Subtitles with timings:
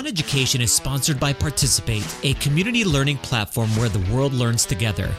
[0.00, 5.14] On Education is sponsored by Participate, a community learning platform where the world learns together.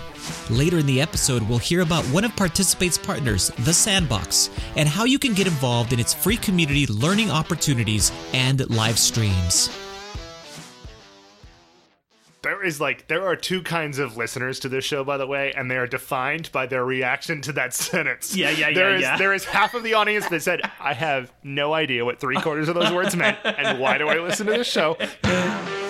[0.49, 5.03] Later in the episode, we'll hear about one of Participate's partners, The Sandbox, and how
[5.03, 9.69] you can get involved in its free community learning opportunities and live streams.
[12.43, 15.53] There is like there are two kinds of listeners to this show, by the way,
[15.55, 18.35] and they are defined by their reaction to that sentence.
[18.35, 19.17] Yeah, yeah, There yeah, is yeah.
[19.17, 22.67] there is half of the audience that said, "I have no idea what three quarters
[22.67, 24.97] of those words meant, and why do I listen to this show?"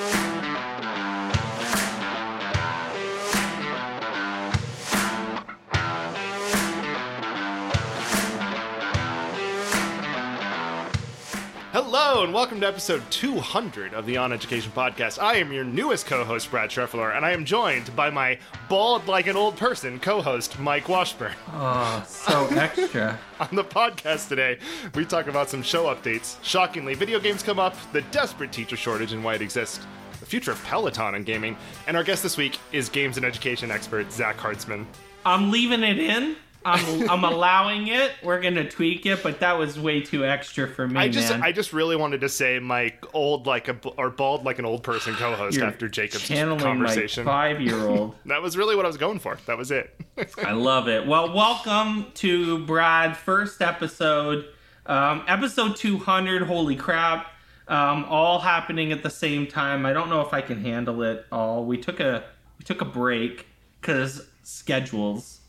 [11.72, 15.22] Hello and welcome to episode 200 of the On Education Podcast.
[15.22, 19.28] I am your newest co-host, Brad Schreffler, and I am joined by my bald like
[19.28, 21.32] an old person co-host, Mike Washburn.
[21.54, 23.18] Oh, so extra.
[23.40, 24.58] On the podcast today,
[24.96, 26.36] we talk about some show updates.
[26.44, 29.80] Shockingly, video games come up, the desperate teacher shortage and why it exists,
[30.20, 31.56] the future of Peloton and gaming,
[31.88, 34.86] and our guest this week is games and education expert Zach Hartzman.
[35.26, 36.36] I'm leaving it in.
[36.64, 38.12] I'm I'm allowing it.
[38.24, 41.44] We're gonna tweak it, but that was way too extra for me, I just, man.
[41.44, 44.84] I just really wanted to say my old like a or bald like an old
[44.84, 47.26] person co-host You're after Jacob's channeling conversation.
[47.26, 48.16] my five-year-old.
[48.26, 49.38] That was really what I was going for.
[49.48, 50.00] That was it.
[50.38, 51.08] I love it.
[51.08, 54.46] Well, welcome to Brad first episode,
[54.86, 56.44] um, episode 200.
[56.44, 57.28] Holy crap!
[57.68, 59.86] Um, all happening at the same time.
[59.86, 61.66] I don't know if I can handle it all.
[61.66, 62.24] We took a
[62.60, 63.48] we took a break
[63.80, 65.41] because schedules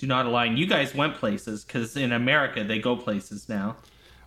[0.00, 0.56] do not align.
[0.56, 3.76] You guys went places because in America they go places now.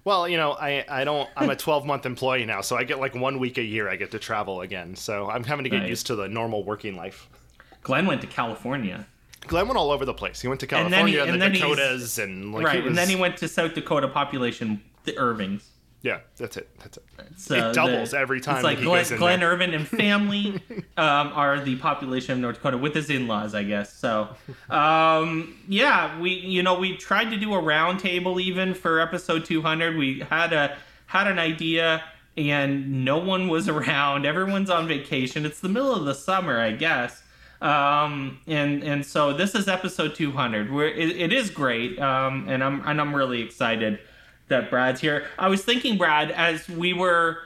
[0.06, 1.28] well, you know, I, I don't.
[1.36, 3.90] I'm a 12 month employee now, so I get like one week a year.
[3.90, 4.96] I get to travel again.
[4.96, 5.90] So I'm having to get Right.
[5.90, 7.28] used to the normal working life.
[7.82, 9.08] Glenn went to California.
[9.48, 10.40] Glenn went all over the place.
[10.40, 12.88] He went to And then he- California and, and the Dakotas, and like right, was,
[12.90, 15.70] and then he went to South Dakota population, the Irvings.
[16.04, 16.70] Yeah, that's it.
[16.80, 17.04] That's it.
[17.38, 19.42] So It doubles the- every time It's like Glenn, Glenn.
[19.42, 20.62] Irvin and family
[20.98, 23.92] um, are the population of North Dakota with his in-laws, I guess.
[23.94, 24.28] So,
[24.70, 29.96] um, yeah, we you know we tried to do a roundtable even for episode 200.
[29.98, 30.78] We had a
[31.08, 32.04] had an idea
[32.36, 34.26] and no one was around.
[34.26, 35.46] Everyone's on vacation.
[35.46, 37.24] It's the middle of the summer, I guess.
[37.62, 40.70] Um, and and so this is episode 200.
[40.70, 44.00] Where it, it is great, um, and I'm and I'm really excited
[44.54, 45.26] that Brad's here.
[45.38, 47.40] I was thinking, Brad, as we were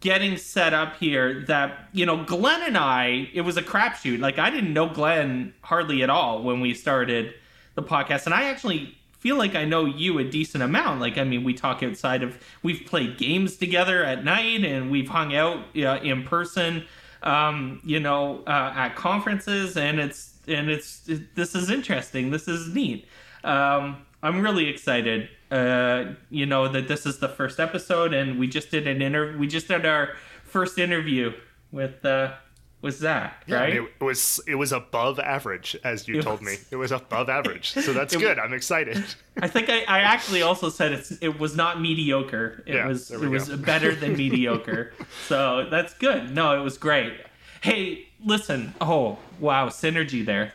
[0.00, 4.18] getting set up here, that you know, Glenn and I, it was a crapshoot.
[4.18, 7.34] Like I didn't know Glenn hardly at all when we started
[7.74, 11.00] the podcast, and I actually feel like I know you a decent amount.
[11.00, 15.08] Like I mean, we talk outside of we've played games together at night, and we've
[15.08, 16.84] hung out in person.
[17.22, 22.30] Um, you know, uh, at conferences, and it's and it's it, this is interesting.
[22.30, 23.06] This is neat.
[23.44, 25.28] Um, I'm really excited.
[25.50, 29.36] Uh, you know that this is the first episode, and we just did an inter.
[29.36, 30.10] We just did our
[30.44, 31.32] first interview
[31.72, 32.34] with uh,
[32.82, 33.74] with Zach, Yeah, right?
[33.74, 36.64] it was it was above average, as you It told was- me.
[36.70, 38.38] It was above average, so that's good.
[38.38, 39.02] I'm excited.
[39.42, 42.62] I think I, I actually also said it's it was not mediocre.
[42.66, 44.92] It Yeah, was it we was better than mediocre.
[45.26, 46.32] So that's good.
[46.34, 47.14] No, it was great.
[47.60, 48.72] Hey, listen.
[48.80, 50.52] Oh, wow, synergy there.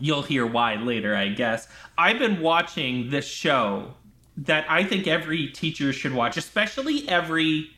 [0.00, 1.68] You'll hear why later, I guess.
[1.96, 3.94] I've been watching this show
[4.36, 7.70] that I think every teacher should watch, especially every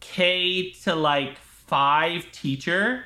[0.00, 3.04] K to like 5 teacher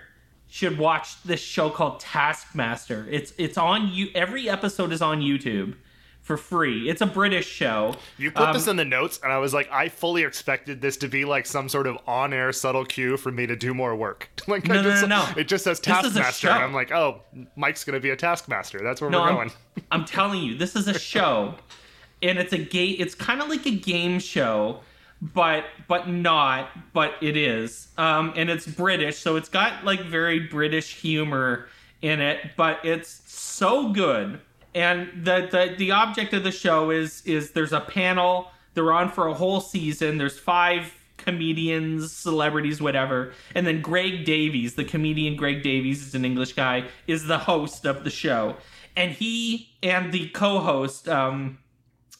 [0.49, 3.07] should watch this show called Taskmaster.
[3.11, 5.75] It's it's on you every episode is on YouTube
[6.23, 6.89] for free.
[6.89, 7.95] It's a British show.
[8.19, 10.97] You put Um, this in the notes, and I was like, I fully expected this
[10.99, 14.29] to be like some sort of on-air subtle cue for me to do more work.
[14.49, 15.29] like, No, I no, just, no, no.
[15.37, 16.65] It just says This is a Taskmaster, and.
[16.65, 17.21] I'm like, oh,
[17.55, 18.81] Mike's gonna be a Taskmaster.
[18.83, 19.51] That's where No, we're I'm, going.
[19.93, 21.55] I'm telling you, this is a show,
[22.23, 22.97] and it's a game.
[22.99, 24.81] It's kind of like a game show,
[25.21, 26.71] but but not.
[26.93, 31.69] But it is, um, and it's British, so it's got like very British humor
[32.03, 32.53] in it.
[32.57, 34.41] But it's so good,
[34.75, 38.51] and the the the object of the show is is there's a panel.
[38.75, 40.19] They're on for a whole season.
[40.19, 43.33] There's five comedians, celebrities, whatever.
[43.55, 47.85] And then Greg Davies, the comedian Greg Davies is an English guy, is the host
[47.85, 48.57] of the show.
[48.97, 51.59] And he and the co-host, um,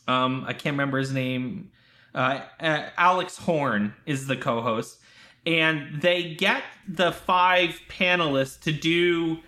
[0.09, 1.71] um, I can't remember his name,
[2.15, 4.99] uh, uh, Alex Horne is the co-host,
[5.45, 9.39] and they get the five panelists to do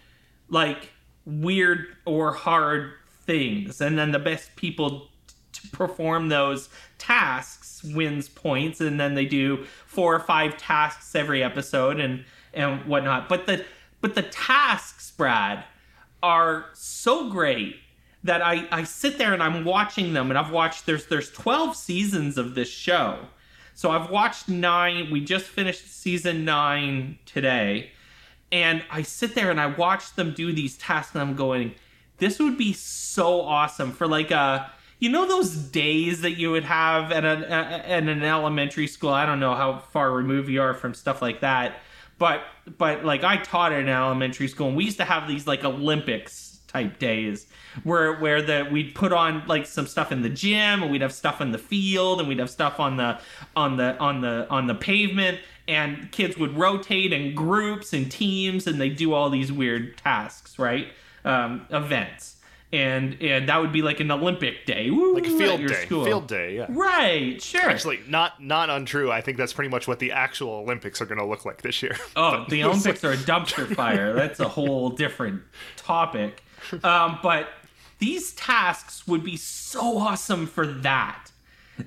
[0.49, 0.91] like
[1.25, 2.93] weird or hard
[3.25, 5.09] things, and then the best people
[5.53, 6.69] to perform those
[6.99, 12.85] tasks wins points, and then they do four or five tasks every episode and and
[12.87, 13.29] whatnot.
[13.29, 13.65] But the
[14.01, 15.65] but the tasks, Brad,
[16.23, 17.77] are so great
[18.25, 21.77] that I, I sit there and I'm watching them and I've watched there's there's 12
[21.77, 23.19] seasons of this show.
[23.75, 25.09] So I've watched nine.
[25.13, 27.93] We just finished season nine today,
[28.51, 31.77] and I sit there and I watch them do these tasks, and I'm going,
[32.17, 36.65] "This would be so awesome for like a." You know those days that you would
[36.65, 39.11] have at, a, at an elementary school.
[39.11, 41.79] I don't know how far removed you are from stuff like that,
[42.19, 42.41] but
[42.79, 45.63] but like I taught at an elementary school, and we used to have these like
[45.63, 47.47] Olympics type days
[47.83, 51.13] where where the we'd put on like some stuff in the gym and we'd have
[51.13, 53.19] stuff in the field and we'd have stuff on the
[53.57, 58.67] on the on the on the pavement and kids would rotate in groups and teams
[58.67, 60.89] and they do all these weird tasks right
[61.25, 62.37] um, events
[62.71, 65.87] and and that would be like an olympic day Woo, like a field day.
[65.87, 66.05] school.
[66.05, 66.67] Field day, yeah.
[66.69, 69.11] right sure Actually, not not untrue.
[69.11, 71.83] I think that's pretty much what the actual Olympics are going to look like this
[71.83, 71.97] year.
[72.15, 74.13] Oh, the Olympics are a dumpster fire.
[74.13, 75.43] That's a whole different
[75.77, 76.43] topic.
[76.85, 77.49] Um, but
[77.99, 81.31] these tasks would be so awesome for that.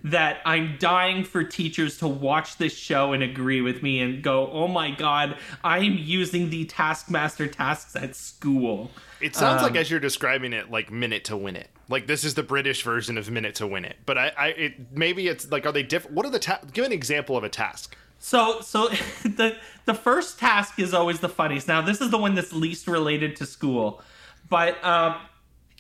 [0.05, 4.49] That I'm dying for teachers to watch this show and agree with me and go,
[4.49, 5.35] oh my god,
[5.65, 8.89] I am using the Taskmaster tasks at school.
[9.19, 11.69] It sounds Um, like as you're describing it, like minute to win it.
[11.89, 13.97] Like this is the British version of minute to win it.
[14.05, 16.15] But I, I it maybe it's like are they different?
[16.15, 17.97] What are the ta- give an example of a task?
[18.17, 18.87] So so
[19.23, 21.67] the the first task is always the funniest.
[21.67, 24.01] Now this is the one that's least related to school,
[24.51, 25.15] but um,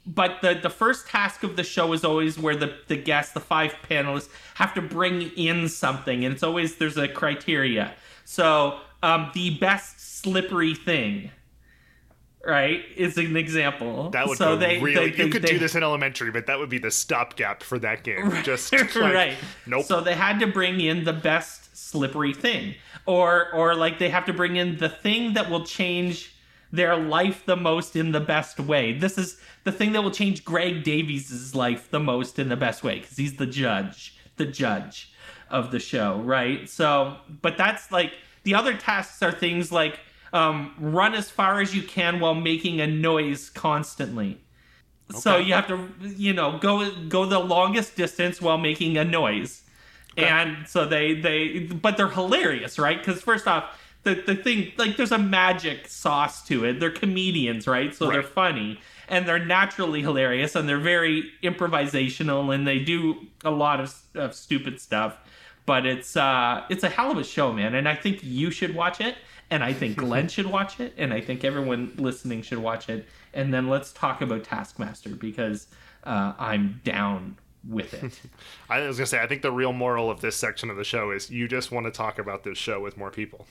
[0.07, 3.39] but the the first task of the show is always where the the guests, the
[3.39, 7.93] five panelists, have to bring in something, and it's always there's a criteria.
[8.25, 11.29] So um, the best slippery thing.
[12.43, 14.09] Right is an example.
[14.09, 15.11] That would so they, really.
[15.11, 17.61] they- you they- could they- do this in elementary, but that would be the stopgap
[17.61, 18.31] for that game.
[18.41, 19.35] Just like, right.
[19.67, 19.85] Nope.
[19.85, 22.73] So they had to bring in the best slippery thing,
[23.05, 26.30] or or like they have to bring in the thing that will change
[26.71, 28.93] their life the most in the best way.
[28.93, 32.83] This is the thing that will change Greg Davies' life the most in the best
[32.83, 35.13] way because he's the judge, the judge
[35.49, 36.69] of the show, right?
[36.69, 38.13] So, but that's like
[38.43, 39.99] the other tasks are things like
[40.33, 44.41] um, run as far as you can while making a noise constantly.
[45.19, 49.63] So you have to, you know, go go the longest distance while making a noise,
[50.15, 52.97] and so they they, but they're hilarious, right?
[52.97, 56.79] Because first off, the the thing like there's a magic sauce to it.
[56.79, 57.93] They're comedians, right?
[57.93, 63.51] So they're funny and they're naturally hilarious and they're very improvisational and they do a
[63.51, 65.17] lot of, of stupid stuff.
[65.65, 68.73] But it's uh it's a hell of a show, man, and I think you should
[68.73, 69.15] watch it,
[69.51, 73.05] and I think Glenn should watch it, and I think everyone listening should watch it,
[73.33, 75.67] and then let's talk about Taskmaster because
[76.03, 77.37] uh, I'm down
[77.67, 78.19] with it.
[78.69, 81.11] I was gonna say, I think the real moral of this section of the show
[81.11, 83.45] is you just want to talk about this show with more people.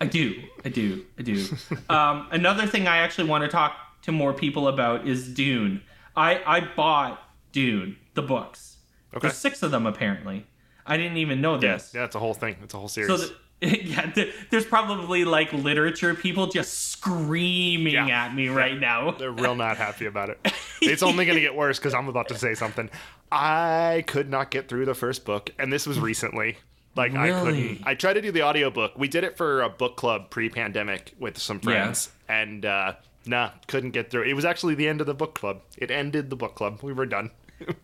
[0.00, 1.46] I do, I do, I do.
[1.90, 5.82] um, another thing I actually want to talk to more people about is Dune.
[6.16, 8.78] I I bought Dune the books.
[9.14, 9.26] Okay.
[9.28, 10.46] There's six of them apparently.
[10.86, 11.92] I didn't even know this.
[11.94, 12.56] Yeah, it's a whole thing.
[12.62, 13.10] It's a whole series.
[13.10, 13.34] So the,
[13.84, 18.24] yeah, th- there's probably like literature people just screaming Yeah.
[18.24, 19.10] at me right now.
[19.12, 20.38] They're real not happy about it.
[20.82, 22.88] It's only going to get worse because I'm about to say something.
[23.30, 26.56] I could not get through the first book, and this was recently.
[26.96, 27.80] Like I couldn't.
[27.84, 28.98] I tried to do the audiobook.
[28.98, 32.94] We did it for a book club pre-pandemic with some friends, and uh,
[33.26, 34.22] nah, couldn't get through.
[34.22, 34.28] it.
[34.28, 35.60] It was actually the end of the book club.
[35.78, 36.80] It ended the book club.
[36.82, 37.30] We were done.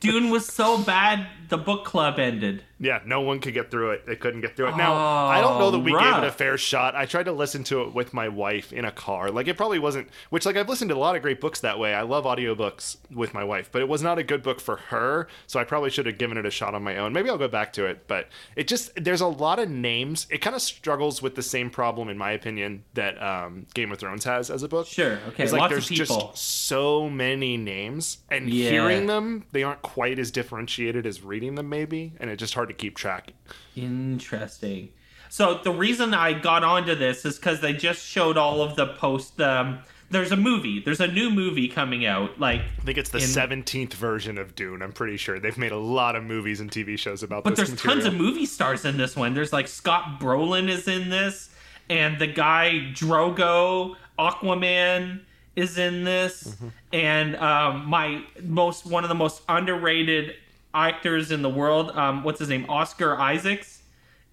[0.01, 2.65] Dune was so bad, the book club ended.
[2.79, 4.05] Yeah, no one could get through it.
[4.05, 4.77] They couldn't get through it.
[4.77, 6.95] Now, I don't know that we gave it a fair shot.
[6.95, 9.31] I tried to listen to it with my wife in a car.
[9.31, 11.79] Like, it probably wasn't, which, like, I've listened to a lot of great books that
[11.79, 11.95] way.
[11.95, 15.27] I love audiobooks with my wife, but it was not a good book for her.
[15.47, 17.15] So I probably should have given it a shot on my own.
[17.15, 20.27] Maybe I'll go back to it, but it just, there's a lot of names.
[20.31, 23.99] It kind of struggles with the same problem, in my opinion, that um, Game of
[23.99, 24.87] Thrones has as a book.
[24.87, 28.71] Sure, okay, It's like lots there's just so many names, and Yeah.
[28.71, 32.66] hearing them, they aren't quite as differentiated as reading them, maybe, and it's just hard
[32.69, 33.33] to keep track.
[33.75, 34.91] Interesting.
[35.29, 38.87] So the reason I got onto this is because they just showed all of the
[38.87, 39.41] post.
[39.41, 40.79] Um, there's a movie.
[40.81, 42.39] There's a new movie coming out.
[42.39, 44.81] Like, I think it's the In- 17th version of Dune.
[44.83, 47.71] I'm pretty sure they've made a lot of movies and TV shows about but there's
[47.73, 47.97] material.
[48.03, 49.35] tons of movie stars in this one.
[49.35, 51.51] There's like Scott Brolin is in this,
[51.91, 55.23] and the guy Drogo Aquaman
[55.57, 56.69] is in this, Mm-hmm.
[56.93, 60.35] and um, my most one of the most underrated
[60.77, 61.91] actors in the world.
[61.91, 62.67] Um, what's his name?
[62.69, 63.83] Oscar Isaacs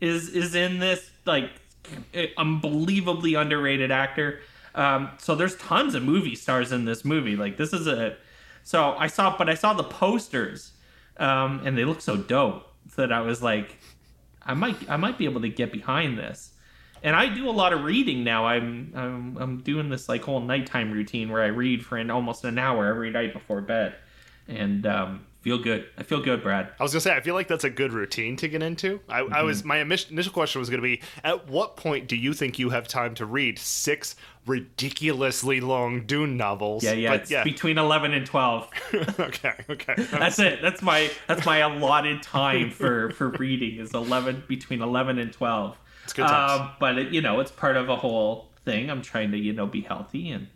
[0.01, 1.49] is is in this like
[2.37, 4.41] unbelievably underrated actor.
[4.75, 7.35] Um, so there's tons of movie stars in this movie.
[7.35, 8.17] Like this is a
[8.63, 10.71] so I saw, but I saw the posters,
[11.17, 13.77] um, and they look so dope that I was like,
[14.41, 16.51] I might I might be able to get behind this.
[17.03, 18.45] And I do a lot of reading now.
[18.45, 22.45] I'm I'm, I'm doing this like whole nighttime routine where I read for an almost
[22.45, 23.95] an hour every night before bed,
[24.47, 25.89] and um, Feel good.
[25.97, 26.69] I feel good, Brad.
[26.79, 29.01] I was gonna say I feel like that's a good routine to get into.
[29.09, 29.33] I, mm-hmm.
[29.33, 32.69] I was my initial question was gonna be: At what point do you think you
[32.69, 36.81] have time to read six ridiculously long Dune novels?
[36.81, 37.43] Yeah, yeah, yeah.
[37.43, 38.69] between eleven and twelve.
[39.19, 39.95] okay, okay.
[40.11, 40.61] That's it.
[40.61, 45.77] That's my that's my allotted time for for reading is eleven between eleven and twelve.
[46.05, 46.61] It's good times.
[46.61, 48.89] Um, but it, you know, it's part of a whole thing.
[48.89, 50.47] I'm trying to you know be healthy and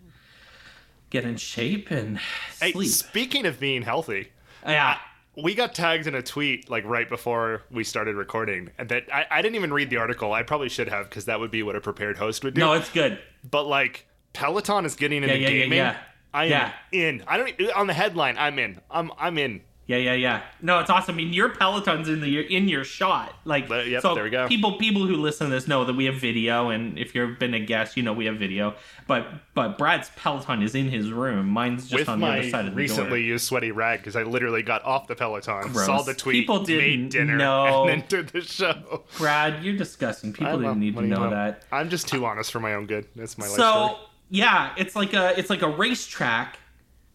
[1.10, 2.22] get in shape and
[2.54, 2.76] sleep.
[2.76, 4.30] Hey, speaking of being healthy
[4.68, 4.98] yeah.
[5.36, 9.26] We got tagged in a tweet like right before we started recording, and that I,
[9.30, 10.34] I didn't even read the article.
[10.34, 12.62] I probably should have because that would be what a prepared host would do.
[12.62, 13.20] No, it's good.
[13.50, 15.78] But like Peloton is getting into yeah, yeah, gaming.
[15.78, 15.98] Yeah,
[16.34, 17.24] I am in.
[17.28, 18.38] I don't on the headline.
[18.38, 18.82] I'm in.
[18.90, 19.62] I'm I'm in.
[19.88, 20.42] Yeah, yeah, yeah.
[20.62, 21.16] No, it's awesome.
[21.16, 23.34] I mean, your Peloton's in the in your shot.
[23.46, 24.46] Like, uh, yep, so there we go.
[24.48, 27.54] People people who listen to this know that we have video, and if you've been
[27.54, 28.76] a guest, you know we have video.
[29.08, 31.48] But but Brad's Peloton is in his room.
[31.48, 32.78] Mine's just With on the other side of the room.
[32.78, 33.18] recently door.
[33.20, 35.86] used sweaty rag because I literally got off the Peloton, Gross.
[35.86, 37.88] saw the tweet, people didn't made dinner, know.
[37.88, 39.04] and then did the show.
[39.18, 40.34] Brad, you're disgusting.
[40.34, 41.64] People didn't need to know, know, that.
[41.72, 43.08] I'm just too honest for my own good.
[43.16, 46.60] That's my life so, yeah, it's like a it's like a racetrack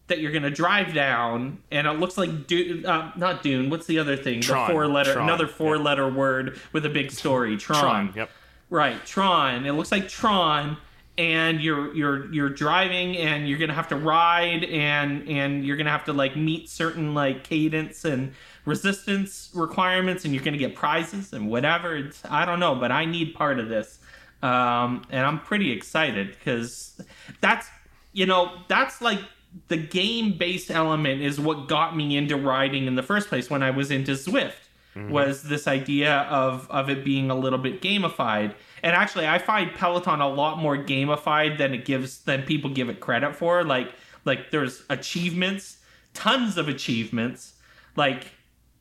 [0.09, 3.71] that you're gonna drive down, and it looks like Dune, uh, not Dune.
[3.71, 4.41] What's the other thing?
[4.41, 4.69] Tron.
[4.69, 5.29] The four letter, Tron.
[5.29, 5.85] another four yep.
[5.85, 7.57] letter word with a big story.
[7.57, 7.81] Tron.
[7.81, 8.13] Tron.
[8.15, 8.31] Yep.
[8.69, 9.65] Right, Tron.
[9.67, 10.77] It looks like Tron,
[11.17, 15.91] and you're you're you're driving, and you're gonna have to ride, and and you're gonna
[15.91, 21.33] have to like meet certain like cadence and resistance requirements, and you're gonna get prizes
[21.33, 21.97] and whatever.
[21.97, 23.99] It's, I don't know, but I need part of this,
[24.43, 27.01] um, and I'm pretty excited because
[27.41, 27.69] that's
[28.13, 29.21] you know that's like
[29.69, 33.63] the game based element is what got me into riding in the first place when
[33.63, 34.53] I was into Zwift.
[34.95, 35.11] Mm-hmm.
[35.11, 38.55] Was this idea of of it being a little bit gamified?
[38.83, 42.89] And actually, I find Peloton a lot more gamified than it gives than people give
[42.89, 43.65] it credit for.
[43.65, 43.93] Like
[44.25, 45.79] like there's achievements,
[46.13, 47.55] tons of achievements,
[47.97, 48.33] like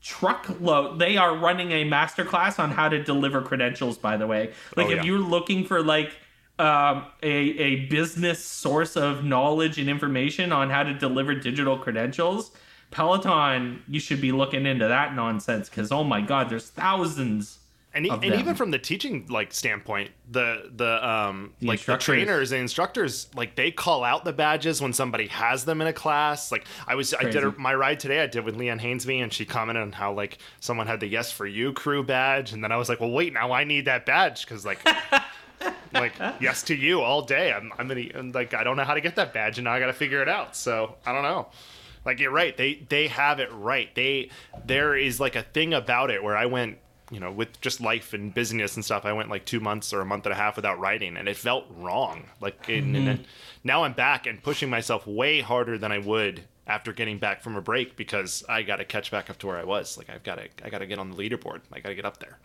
[0.01, 0.99] truckload.
[0.99, 3.97] They are running a masterclass on how to deliver credentials.
[3.97, 6.11] By the way, like oh, if you're looking for like
[6.61, 12.51] um, a, a business source of knowledge and information on how to deliver digital credentials,
[12.91, 17.57] Peloton, you should be looking into that nonsense because oh my god, there's thousands.
[17.93, 22.53] And, and even from the teaching like standpoint, the the um the like the trainers
[22.53, 26.51] and instructors like they call out the badges when somebody has them in a class.
[26.51, 27.27] Like I was Crazy.
[27.27, 28.21] I did a, my ride today.
[28.21, 31.31] I did with Leanne Hainsby, and she commented on how like someone had the Yes
[31.31, 34.05] for You crew badge, and then I was like, well, wait, now I need that
[34.05, 34.79] badge because like
[35.93, 37.51] like yes to you all day.
[37.51, 39.79] I'm I'm gonna like I don't know how to get that badge and now I
[39.79, 40.55] got to figure it out.
[40.55, 41.47] So I don't know.
[42.05, 42.55] Like you're right.
[42.55, 43.93] They they have it right.
[43.95, 44.29] They
[44.65, 46.77] there is like a thing about it where I went
[47.11, 49.05] you know with just life and business and stuff.
[49.05, 51.37] I went like two months or a month and a half without riding and it
[51.37, 52.25] felt wrong.
[52.39, 52.95] Like mm-hmm.
[52.95, 53.25] and, and
[53.63, 57.55] now I'm back and pushing myself way harder than I would after getting back from
[57.55, 59.97] a break because I got to catch back up to where I was.
[59.97, 61.61] Like I've got to I got to get on the leaderboard.
[61.71, 62.39] I got to get up there.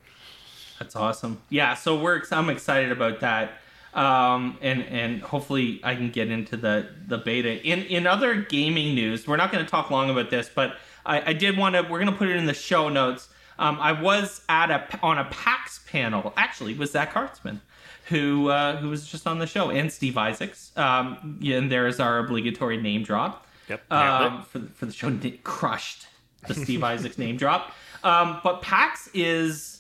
[0.78, 1.40] That's awesome.
[1.49, 3.59] Yeah, so we're I'm excited about that.
[3.95, 7.62] Um, and and hopefully I can get into the the beta.
[7.66, 11.30] In in other gaming news, we're not going to talk long about this, but I,
[11.30, 11.83] I did want to.
[11.83, 13.28] We're going to put it in the show notes.
[13.59, 16.35] Um, I was at a on a PAX panel.
[16.37, 17.61] Actually, with Zach Hartzman,
[18.09, 20.73] who uh, who was just on the show, and Steve Isaacs.
[20.76, 23.47] Um, and there is our obligatory name drop.
[23.68, 23.90] Yep.
[23.90, 26.06] Um, for for the show, crushed
[26.47, 27.73] the Steve Isaacs name drop.
[28.04, 29.75] Um, but PAX is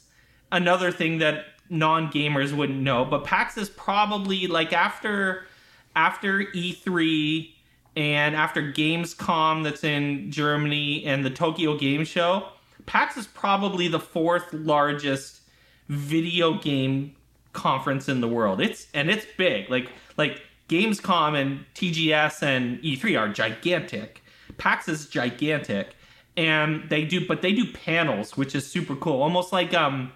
[0.56, 5.46] another thing that non gamers wouldn't know, but PAX is probably like after
[5.94, 7.50] after E3
[7.96, 12.48] and after Gamescom that's in Germany and the Tokyo Game Show,
[12.84, 15.40] PAX is probably the fourth largest
[15.88, 17.14] video game
[17.52, 18.60] conference in the world.
[18.60, 19.70] It's and it's big.
[19.70, 24.22] Like like Gamescom and TGS and E3 are gigantic.
[24.58, 25.94] PAX is gigantic.
[26.36, 29.22] And they do but they do panels, which is super cool.
[29.22, 30.12] Almost like um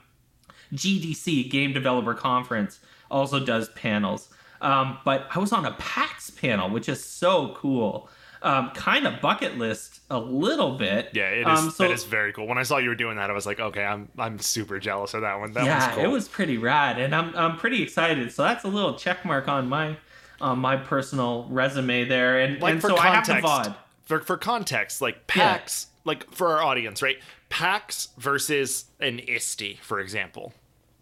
[0.74, 4.28] GDC, Game Developer Conference, also does panels.
[4.60, 8.08] Um, but I was on a PAX panel, which is so cool.
[8.42, 11.10] Um, kind of bucket list a little bit.
[11.12, 11.58] Yeah, it is.
[11.58, 12.46] Um, so, that is very cool.
[12.46, 15.12] When I saw you were doing that, I was like, okay, I'm I'm super jealous
[15.12, 15.52] of that one.
[15.52, 16.04] That yeah, cool.
[16.04, 18.32] it was pretty rad, and I'm I'm pretty excited.
[18.32, 19.96] So that's a little check mark on my
[20.40, 22.40] on my personal resume there.
[22.40, 23.76] And, like and for so context, I have the VOD.
[24.04, 25.98] For for context, like PAX, yeah.
[26.06, 27.18] like for our audience, right?
[27.50, 30.54] PAX versus an ISTE, for example.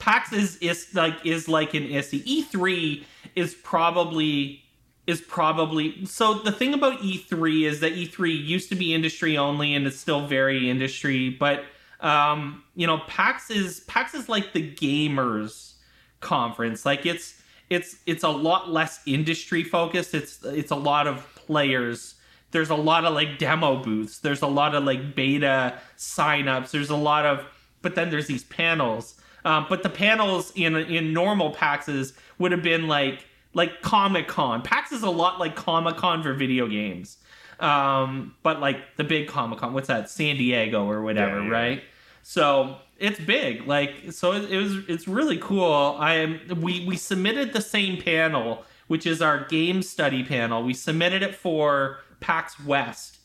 [0.09, 2.25] PAX is is like is like an ISTE.
[2.25, 3.05] E3
[3.37, 4.63] is probably
[5.07, 9.75] is probably so the thing about E3 is that E3 used to be industry only
[9.75, 11.65] and it's still very industry, but
[12.01, 15.75] um, you know, PAX is PAX is like the gamers
[16.21, 16.87] conference.
[16.87, 20.15] Like it's it's it's a lot less industry focused.
[20.15, 22.15] It's it's a lot of players
[22.51, 24.21] there's a lot of like demo booths.
[24.21, 26.71] There's a lot of like beta signups.
[26.71, 27.45] There's a lot of,
[27.83, 29.18] but then there's these panels.
[29.49, 33.25] Um, but the panels in in normal PAXs would have been like
[33.55, 34.63] like Comic Con.
[34.63, 37.17] PAX is a lot like Comic Con for video games.
[37.61, 40.11] Um, but like the big Comic Con, what's that?
[40.11, 41.51] San Diego or whatever, Yeah, yeah.
[41.51, 41.83] right?
[42.23, 43.67] So it's big.
[43.67, 44.73] Like so, it, it was.
[44.87, 45.97] It's really cool.
[45.99, 46.41] I am.
[46.61, 50.63] We we submitted the same panel, which is our game study panel.
[50.63, 53.19] We submitted it for PAX West,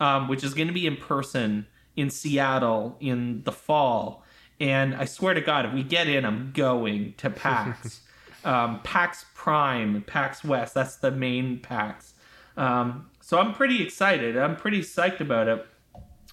[0.00, 1.66] um, which is going to be in person
[1.96, 4.24] in Seattle in the fall.
[4.58, 8.00] And I swear to God, if we get in, I'm going to PAX.
[8.44, 10.74] um, PAX Prime, PAX West.
[10.74, 12.14] That's the main PAX.
[12.56, 14.36] Um, so I'm pretty excited.
[14.36, 15.66] I'm pretty psyched about it.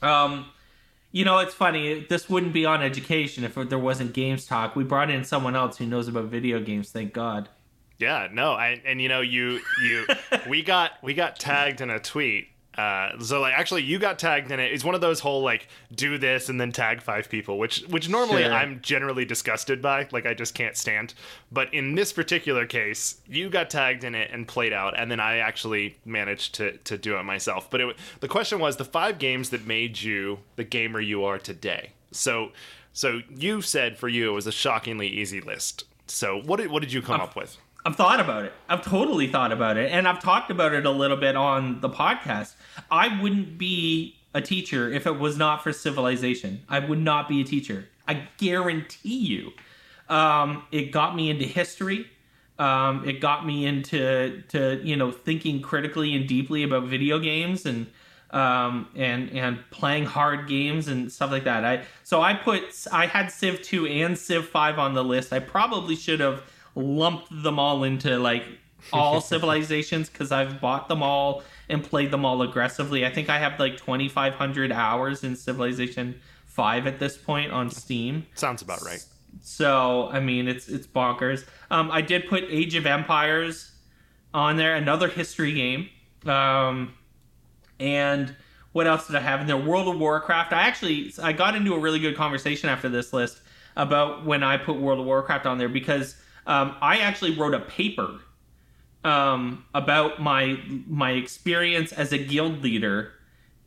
[0.02, 0.46] Um,
[1.12, 2.06] you know, it's funny.
[2.10, 4.76] This wouldn't be on education if there wasn't Games Talk.
[4.76, 6.92] We brought in someone else who knows about video games.
[6.92, 7.50] Thank God.
[8.00, 10.08] Yeah, no, I, and you know, you you
[10.50, 12.48] we got we got tagged in a tweet.
[12.78, 14.72] Uh, so like actually you got tagged in it.
[14.72, 18.10] It's one of those whole like do this and then tag five people, which which
[18.10, 18.54] normally Sure.
[18.54, 20.08] I'm generally disgusted by.
[20.12, 21.14] Like I just can't stand.
[21.52, 25.20] But in this particular case, you got tagged in it and played out, and then
[25.20, 27.70] I actually managed to to do it myself.
[27.70, 31.38] But it, the question was the five games that made you the gamer you are
[31.38, 31.92] today.
[32.12, 32.52] So
[32.92, 35.86] so you said for you it was a shockingly easy list.
[36.08, 37.58] So what did what did you come up with?
[37.86, 38.54] I've thought about it.
[38.70, 39.92] I've totally thought about it.
[39.92, 42.54] And I've talked about it a little bit on the podcast.
[42.90, 46.62] I wouldn't be a teacher if it was not for civilization.
[46.70, 47.90] I would not be a teacher.
[48.08, 49.52] I guarantee you.
[50.10, 52.08] Um, it got me into history.
[52.60, 57.66] Um, it got me into to you know thinking critically and deeply about video games
[57.66, 57.88] and
[58.30, 61.66] um, and and playing hard games and stuff like that.
[61.66, 65.34] I so I put I had Civ two and Civ five on the list.
[65.34, 66.44] I probably should have
[66.76, 68.44] lumped them all into like
[68.92, 73.06] all civilizations because I've bought them all and played them all aggressively.
[73.06, 77.52] I think I have like twenty five hundred hours in Civilization five at this point
[77.52, 78.26] on Steam.
[78.36, 79.04] Sounds about right.
[79.42, 81.46] So I mean, it's it's bonkers.
[81.72, 83.72] Um, I did put Age of Empires
[84.34, 85.90] on there, another history game.
[86.26, 86.94] Um,
[87.80, 88.36] and
[88.72, 89.58] what else did I have in there?
[89.58, 90.54] World of Warcraft.
[90.54, 93.42] I actually I got into a really good conversation after this list
[93.76, 97.60] about when I put World of Warcraft on there because um, I actually wrote a
[97.60, 98.20] paper
[99.04, 103.14] um, about my my experience as a guild leader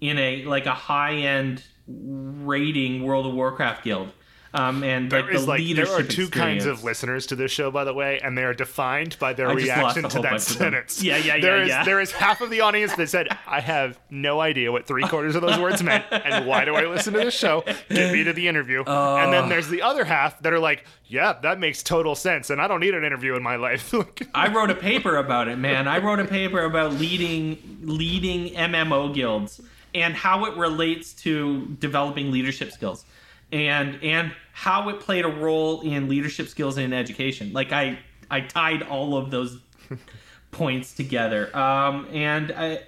[0.01, 4.13] in a like a high end raiding World of Warcraft guild.
[4.59, 7.51] Um, and like There the is like there are two kinds of listeners to this
[7.53, 10.43] show, by the way, and they are defined by their I reaction to that bunch
[10.51, 10.73] of them.
[10.73, 11.03] sentence.
[11.07, 11.85] Yeah, yeah, There yeah, is- yeah.
[11.85, 15.35] There is half of the audience that said, "I have no idea what three quarters
[15.37, 17.65] of those words meant, and why do I listen to this show?
[17.91, 19.31] Get me to the interview." and Oh.
[19.31, 22.67] then there's the other half that are like, "Yeah, that makes total sense, and I
[22.69, 23.93] don't need an interview in my life."
[24.35, 25.87] I wrote a paper about it, man.
[25.89, 29.61] I wrote a paper about leading leading MMO guilds
[29.95, 33.05] and how it relates to developing leadership skills.
[33.53, 37.53] And and how it played a role in leadership skills in education.
[37.53, 37.99] Like I
[38.31, 39.59] I tied all of those
[40.51, 41.57] points together.
[41.57, 42.81] Um, and I,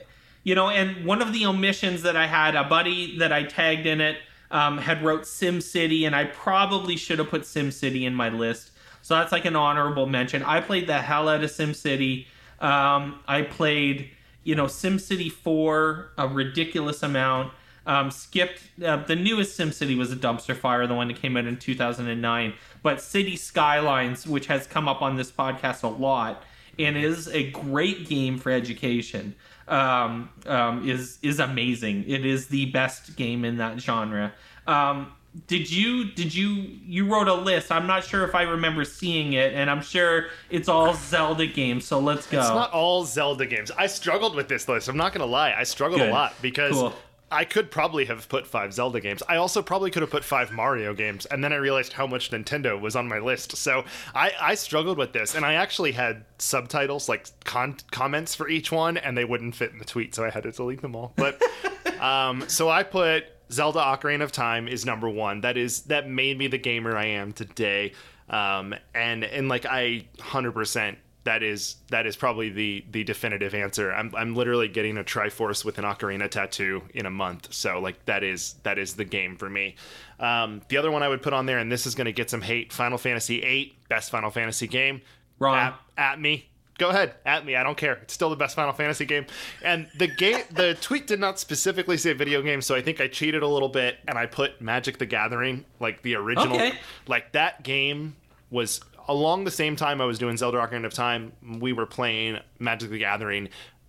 [0.42, 3.86] you know, and one of the omissions that I had, a buddy that I tagged
[3.86, 4.16] in it,
[4.50, 8.30] um, had wrote Sim City, and I probably should have put Sim City in my
[8.30, 8.70] list.
[9.02, 10.42] So that's like an honorable mention.
[10.42, 12.26] I played the hell out of Sim City.
[12.60, 14.10] Um, I played,
[14.44, 17.52] you know, Sim City 4 a ridiculous amount.
[17.88, 21.38] Um, skipped uh, the newest Sim City was a dumpster fire, the one that came
[21.38, 22.52] out in 2009.
[22.82, 26.44] But City Skylines, which has come up on this podcast a lot,
[26.78, 29.34] and is a great game for education,
[29.68, 32.04] um, um, is is amazing.
[32.06, 34.34] It is the best game in that genre.
[34.66, 35.12] Um,
[35.46, 36.48] did you did you
[36.84, 37.70] you wrote a list?
[37.70, 41.86] I'm not sure if I remember seeing it, and I'm sure it's all Zelda games.
[41.86, 42.38] So let's go.
[42.38, 43.70] It's not all Zelda games.
[43.70, 44.88] I struggled with this list.
[44.88, 45.54] I'm not gonna lie.
[45.56, 46.10] I struggled Good.
[46.10, 46.94] a lot because Cool.
[47.30, 49.22] I could probably have put five Zelda games.
[49.28, 52.30] I also probably could have put five Mario games, and then I realized how much
[52.30, 53.56] Nintendo was on my list.
[53.56, 58.48] So I, I struggled with this, and I actually had subtitles like con- comments for
[58.48, 60.96] each one, and they wouldn't fit in the tweet, so I had to delete them
[60.96, 61.12] all.
[61.16, 61.40] But
[62.00, 65.42] um, so I put Zelda Ocarina of Time is number one.
[65.42, 67.92] That is that made me the gamer I am today.
[68.30, 73.54] Um, and and like I hundred percent that is that is probably the the definitive
[73.54, 73.92] answer.
[73.92, 77.52] I'm I'm literally getting a Triforce with an Ocarina tattoo in a month.
[77.52, 79.76] So like that is that is the game for me.
[80.18, 82.30] Um, the other one I would put on there, and this is going to get
[82.30, 82.72] some hate.
[82.72, 85.02] Final Fantasy VIII, best Final Fantasy game.
[85.38, 85.54] Wrong.
[85.54, 86.48] At, at me.
[86.78, 87.56] Go ahead, at me.
[87.56, 87.94] I don't care.
[88.02, 89.26] It's still the best Final Fantasy game.
[89.62, 93.08] And the game, the tweet did not specifically say video game, so I think I
[93.08, 96.54] cheated a little bit and I put Magic the Gathering, like the original.
[96.54, 96.78] Okay.
[97.06, 98.16] Like that game
[98.50, 101.32] was along the same time I was doing Zelda Ocarina of Time.
[101.60, 103.48] We were playing Magic the Gathering.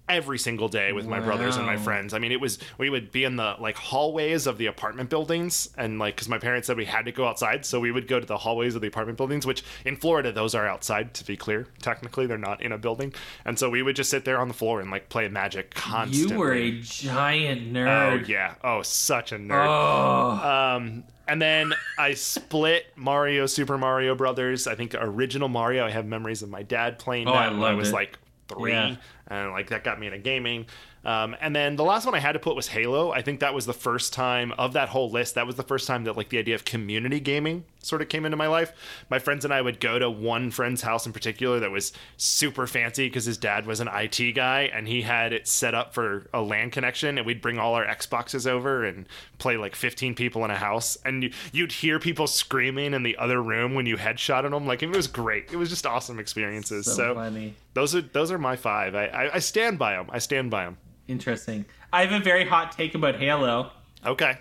[0.10, 2.14] Every single day with my brothers and my friends.
[2.14, 5.70] I mean, it was we would be in the like hallways of the apartment buildings,
[5.78, 8.20] and like because my parents said we had to go outside, so we would go
[8.20, 9.46] to the hallways of the apartment buildings.
[9.46, 11.14] Which in Florida, those are outside.
[11.14, 13.14] To be clear, technically they're not in a building,
[13.46, 16.34] and so we would just sit there on the floor and like play Magic constantly.
[16.34, 18.22] You were a giant nerd.
[18.22, 18.56] Oh yeah.
[18.64, 19.68] Oh, such a nerd.
[19.68, 20.76] Oh.
[20.76, 24.66] Um, and then I split Mario, Super Mario Brothers.
[24.66, 25.86] I think original Mario.
[25.86, 27.94] I have memories of my dad playing Oh, that I when I was it.
[27.94, 28.18] like
[28.48, 28.96] three, Yeah.
[29.30, 30.66] And like that got me into gaming.
[31.06, 33.12] Um, and then the last one I had to put was Halo.
[33.12, 35.36] I think that was the first time of that whole list.
[35.36, 38.26] That was the first time that like the idea of community gaming sort of came
[38.26, 38.74] into my life.
[39.10, 42.68] My friends and I would go to one friend's house in particular that was super
[42.68, 46.28] fancy because his dad was an IT guy and he had it set up for
[46.34, 47.18] a LAN connection.
[47.18, 50.98] And we'd bring all our Xboxes over and play like 15 people in a house.
[51.06, 54.68] And you, you'd hear people screaming in the other room when you headshotted them.
[54.68, 55.52] Like it was great.
[55.52, 56.86] It was just awesome experiences.
[56.86, 57.56] so, So, funny.
[57.74, 58.94] those are those are my five.
[58.96, 60.08] I, I, I stand by them.
[60.12, 60.78] I stand by them.
[61.08, 61.66] Interesting.
[61.92, 63.72] I have a very hot take about Halo
[64.06, 64.38] Okay.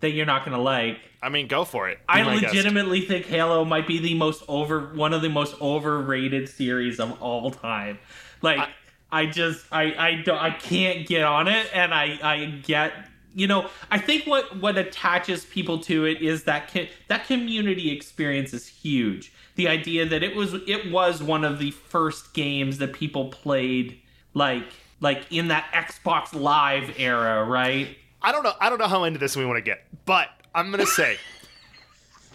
[0.00, 0.98] That you're not gonna like.
[1.22, 1.98] I mean, go for it.
[1.98, 2.54] Be I my guest.
[2.54, 7.20] legitimately think Halo might be the most over one of the most overrated series of
[7.22, 7.98] all time.
[8.42, 8.68] Like
[9.10, 12.92] I, just I I don't I can't get on it and I I get
[13.34, 17.90] you know I think what what attaches people to it is that co- that community
[17.90, 19.32] experience is huge.
[19.54, 23.98] The idea that it was it was one of the first games that people played
[24.34, 24.64] like
[25.00, 27.96] like in that Xbox Live era, right?
[28.26, 28.54] I don't know.
[28.60, 31.16] I don't know how into this we want to get, but I'm gonna say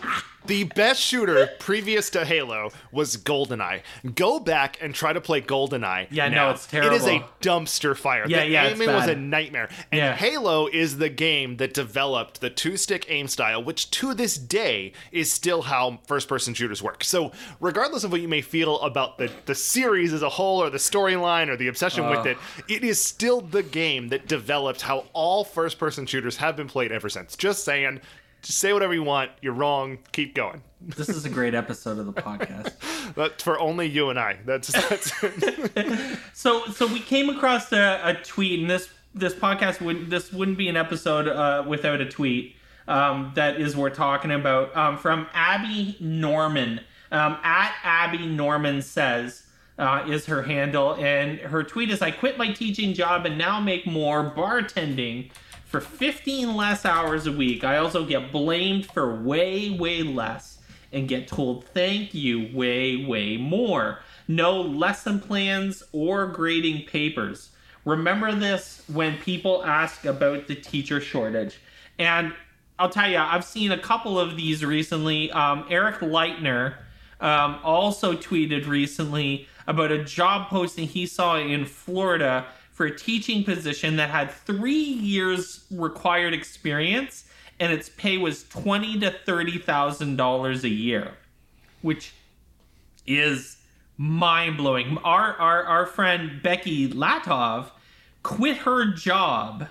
[0.46, 3.82] the best shooter previous to Halo was GoldenEye.
[4.16, 6.08] Go back and try to play GoldenEye.
[6.10, 6.96] Yeah, no, it's terrible.
[6.96, 8.26] It is a dumpster fire.
[8.28, 9.70] Yeah, the yeah, aiming was a nightmare.
[9.92, 10.16] And Yeah.
[10.16, 15.32] Halo is the game that developed the two-stick aim style, which to this day is
[15.32, 17.04] still how first-person shooters work.
[17.04, 20.70] So, regardless of what you may feel about the the series as a whole, or
[20.70, 25.06] the storyline, or the obsession with it, it is still the game that developed how
[25.14, 27.36] all first-person shooters have been played ever since.
[27.36, 28.02] Just saying.
[28.42, 29.32] Just say whatever you want.
[29.42, 30.00] You're wrong.
[30.12, 30.64] Keep going.
[30.82, 32.74] This is a great episode of the podcast.
[33.14, 34.38] But for only you and I.
[34.46, 35.12] That's that's.
[36.34, 40.58] So so we came across a, a tweet, and this this podcast would this wouldn't
[40.58, 42.56] be an episode uh, without a tweet
[42.88, 46.80] um, that is worth talking about um, from Abby Norman
[47.12, 49.44] um, at Abby Norman says.
[49.78, 53.60] Uh, is her handle and her tweet is I quit my teaching job and now
[53.60, 55.32] make more bartending
[55.72, 57.64] for 15 less hours a week.
[57.64, 60.60] I also get blamed for way, way less
[60.92, 64.00] and get told thank you way, way more.
[64.28, 67.52] No lesson plans or grading papers.
[67.86, 71.62] Remember this when people ask about the teacher shortage.
[71.98, 72.34] And
[72.78, 75.32] I'll tell you, I've seen a couple of these recently.
[75.32, 76.76] Um, Eric Leitner
[77.22, 82.46] um, also tweeted recently about a job posting he saw in Florida
[82.82, 87.26] for a teaching position that had three years required experience,
[87.60, 91.12] and its pay was twenty to thirty thousand dollars a year,
[91.84, 92.12] which
[93.06, 93.58] is
[93.98, 94.98] mind blowing.
[95.04, 97.70] Our, our our friend Becky Latov
[98.24, 99.68] quit her job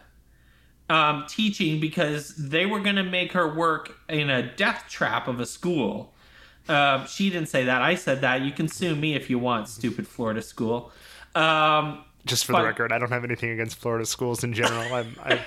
[0.88, 5.40] um, teaching because they were going to make her work in a death trap of
[5.40, 6.14] a school.
[6.68, 7.82] Um, she didn't say that.
[7.82, 8.42] I said that.
[8.42, 10.92] You can sue me if you want, stupid Florida school.
[11.34, 14.92] Um, Just for the record, I don't have anything against Florida schools in general.
[14.92, 15.38] I'm, I'm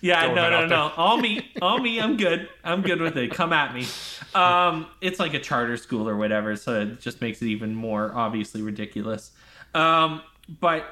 [0.00, 0.92] yeah, throwing no, no, no.
[0.96, 2.00] All me, all me.
[2.00, 2.48] I'm good.
[2.62, 3.32] I'm good with it.
[3.32, 3.86] Come at me.
[4.34, 8.12] Um, it's like a charter school or whatever, so it just makes it even more
[8.14, 9.32] obviously ridiculous.
[9.74, 10.22] Um,
[10.60, 10.84] but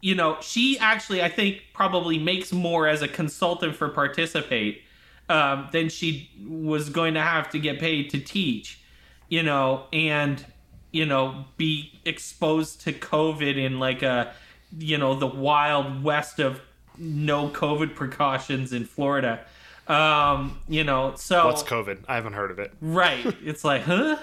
[0.00, 4.82] you know, she actually, I think, probably makes more as a consultant for Participate
[5.28, 8.80] um, than she was going to have to get paid to teach.
[9.28, 10.44] You know, and
[10.92, 14.32] you know, be exposed to COVID in like a,
[14.78, 16.60] you know, the wild west of
[16.98, 19.44] no COVID precautions in Florida.
[19.88, 22.04] Um, you know, so What's COVID?
[22.08, 22.72] I haven't heard of it.
[22.80, 23.24] Right.
[23.44, 24.16] It's like, huh?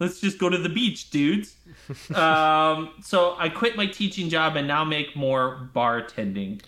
[0.00, 1.54] Let's just go to the beach, dudes.
[2.14, 6.60] um, so I quit my teaching job and now make more bartending.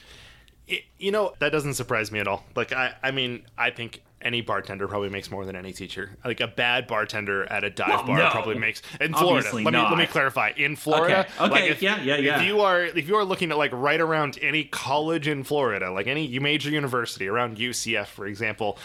[0.68, 2.44] Y- You know, that doesn't surprise me at all.
[2.54, 6.16] Like, I, I mean, I think any bartender probably makes more than any teacher.
[6.24, 8.30] Like a bad bartender at a dive Well, bar no.
[8.30, 9.46] probably makes in Florida.
[9.46, 10.52] Obviously Let me let me clarify.
[10.56, 11.44] In Florida, Okay.
[11.44, 12.40] Okay, like if, yeah, yeah, yeah.
[12.40, 15.90] If you are if you are looking at like right around any college in Florida,
[15.92, 18.78] like any major university around UCF, for example.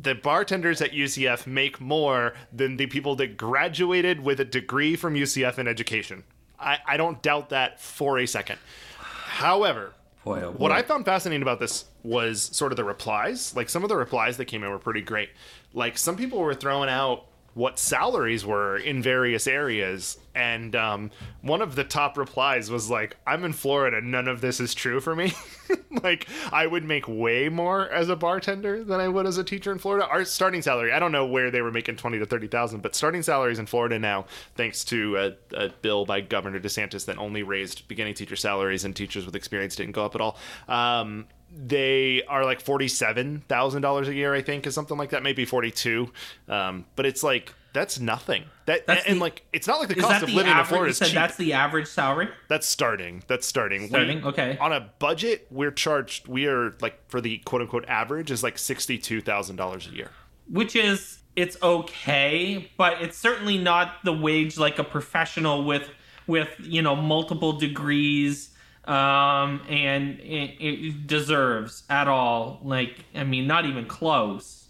[0.00, 5.14] The bartenders at UCF make more than the people that graduated with a degree from
[5.14, 6.22] UCF in education.
[6.58, 8.58] I, I don't doubt that for a second.
[8.98, 9.92] However,
[10.28, 10.72] Boy, oh what.
[10.72, 13.56] I found fascinating about this was sort of the replies.
[13.56, 15.30] Like some of the replies that came in were pretty great.
[15.72, 17.26] Like some people were throwing out
[17.58, 20.16] what salaries were in various areas.
[20.32, 21.10] And um,
[21.42, 24.00] one of the top replies was like, I'm in Florida.
[24.00, 25.32] None of this is true for me.
[26.04, 29.72] like, I would make way more as a bartender than I would as a teacher
[29.72, 30.06] in Florida.
[30.06, 33.22] Our starting salary, I don't know where they were making 20 to 30,000, but starting
[33.24, 37.88] salaries in Florida now, thanks to a, a bill by Governor DeSantis that only raised
[37.88, 40.38] beginning teacher salaries and teachers with experience didn't go up at all.
[40.68, 45.22] Um, they are like forty-seven thousand dollars a year, I think, is something like that,
[45.22, 46.10] maybe forty-two.
[46.48, 48.44] Um, but it's like that's nothing.
[48.66, 50.68] That That's and, the- like it's not like the cost of the living in average?
[50.68, 51.14] Florida You is cheap.
[51.14, 52.28] that's the average salary.
[52.48, 53.22] That's starting.
[53.28, 53.82] That's starting.
[53.82, 54.24] We- Starting?
[54.24, 54.56] Okay.
[54.60, 56.28] On a budget, we're charged.
[56.28, 60.10] We are like for the quote unquote average is like sixty-two thousand dollars a year.
[60.50, 65.88] which is it's okay, but it's certainly not the wage like a professional with
[66.26, 68.50] with you know multiple degrees
[68.88, 74.68] um and it, it deserves at all like i mean not even close.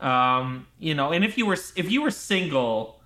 [0.00, 3.00] Um you know and if you were if you were single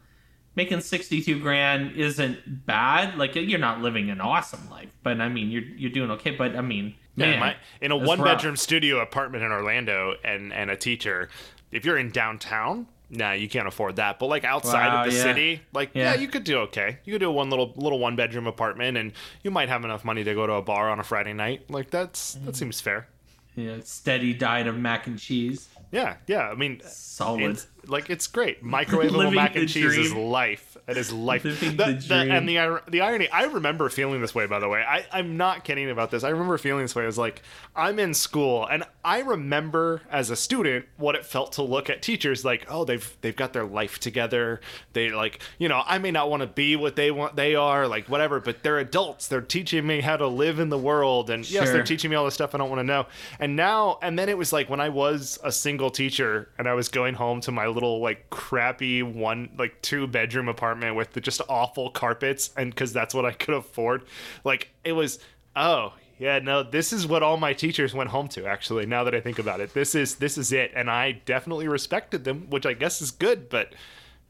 [0.56, 3.16] making 62 grand isn't bad.
[3.16, 6.32] Like you're not living an awesome life but i mean you're you're doing okay.
[6.32, 10.52] But i mean Yeah, man, my, in a that's one-bedroom studio apartment in Orlando, and
[10.52, 11.28] and a teacher.
[11.72, 14.18] If you're in downtown, nah, you can't afford that.
[14.18, 15.22] But like outside Wow, of the yeah.
[15.22, 16.14] city, like yeah.
[16.14, 16.20] Yeah.
[16.20, 16.98] you could do okay.
[17.04, 20.24] You could do a one little little one-bedroom apartment, and you might have enough money
[20.24, 21.70] to go to a bar on a Friday night.
[21.70, 22.46] Like that's Mm.
[22.46, 23.08] that seems fair.
[23.56, 26.48] yeah, steady diet of mac and cheese Yeah, yeah.
[26.48, 28.64] I mean, solid like it's great.
[28.64, 30.76] Microwavable mac and the cheese is life.
[30.88, 31.42] It is life.
[31.42, 32.30] The- the the- dream.
[32.30, 34.46] and the the irony, I remember feeling this way.
[34.46, 36.24] By the way, I I'm not kidding about this.
[36.24, 37.02] I remember feeling this way.
[37.02, 37.42] I was like,
[37.76, 42.02] I'm in school, and I remember as a student what it felt to look at
[42.02, 44.60] teachers like, oh, they've they've got their life together.
[44.92, 47.86] They like, you know, I may not want to be what they want, they are,
[47.86, 49.28] like whatever, but they're adults.
[49.28, 52.24] They're teaching me how to live in the world, and yes, they're teaching me all
[52.24, 53.06] this stuff I don't want to know.
[53.38, 56.74] And now, and then it was like when I was a single teacher and I
[56.74, 61.20] was going home to my little like crappy one, like two bedroom apartment with the
[61.20, 64.04] just awful carpets, and because that's what I could afford.
[64.44, 65.18] Like it was,
[65.56, 68.46] oh yeah, no, this is what all my teachers went home to.
[68.46, 71.66] Actually, now that I think about it, this is this is it, and I definitely
[71.66, 73.48] respected them, which I guess is good.
[73.48, 73.74] But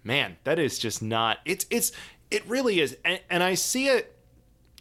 [0.05, 1.39] man, that is just not.
[1.45, 1.91] It's it's
[2.31, 4.17] it really is, and, and I see it.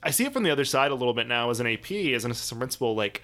[0.03, 2.23] I see it from the other side a little bit now as an AP, as
[2.23, 2.95] an assistant principal.
[2.95, 3.21] Like,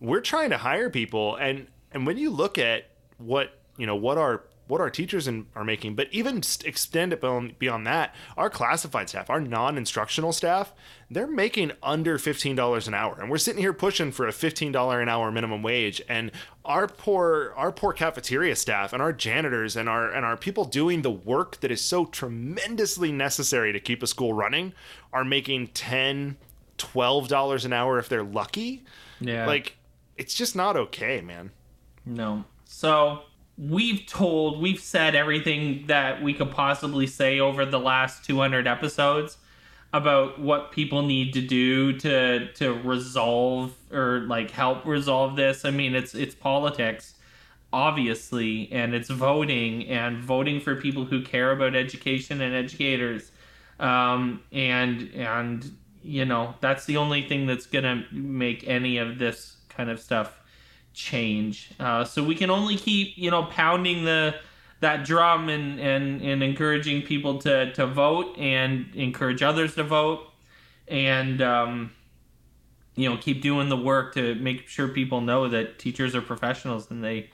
[0.00, 4.18] we're trying to hire people, and and when you look at what you know, what
[4.18, 8.50] our what our teachers in, are making, but even extend it beyond, beyond that, our
[8.50, 10.72] classified staff, our non-instructional staff,
[11.10, 14.72] they're making under fifteen dollars an hour, and we're sitting here pushing for a fifteen
[14.72, 16.32] dollar an hour minimum wage, and
[16.64, 21.02] our poor our poor cafeteria staff and our janitors and our and our people doing
[21.02, 24.72] the work that is so tremendously necessary to keep a school running
[25.12, 26.36] are making 10
[26.78, 28.82] 12 dollars an hour if they're lucky
[29.20, 29.46] Yeah.
[29.46, 29.76] like
[30.16, 31.52] it's just not okay man
[32.04, 32.44] No.
[32.64, 33.22] So
[33.58, 39.38] we've told, we've said everything that we could possibly say over the last 200 episodes
[39.92, 45.64] about what people need to do to to resolve or like help resolve this.
[45.64, 47.14] I mean, it's it's politics
[47.72, 53.32] obviously and it's voting and voting for people who care about education and educators
[53.80, 59.56] um, and and you know that's the only thing that's gonna make any of this
[59.68, 60.35] kind of stuff
[60.96, 61.70] change.
[61.78, 64.34] Uh, so we can only keep you know pounding the
[64.80, 70.26] that drum and and, and encouraging people to to vote and encourage others to vote
[70.88, 71.92] and um,
[72.96, 76.90] you know keep doing the work to make sure people know that teachers are professionals
[76.90, 77.30] and they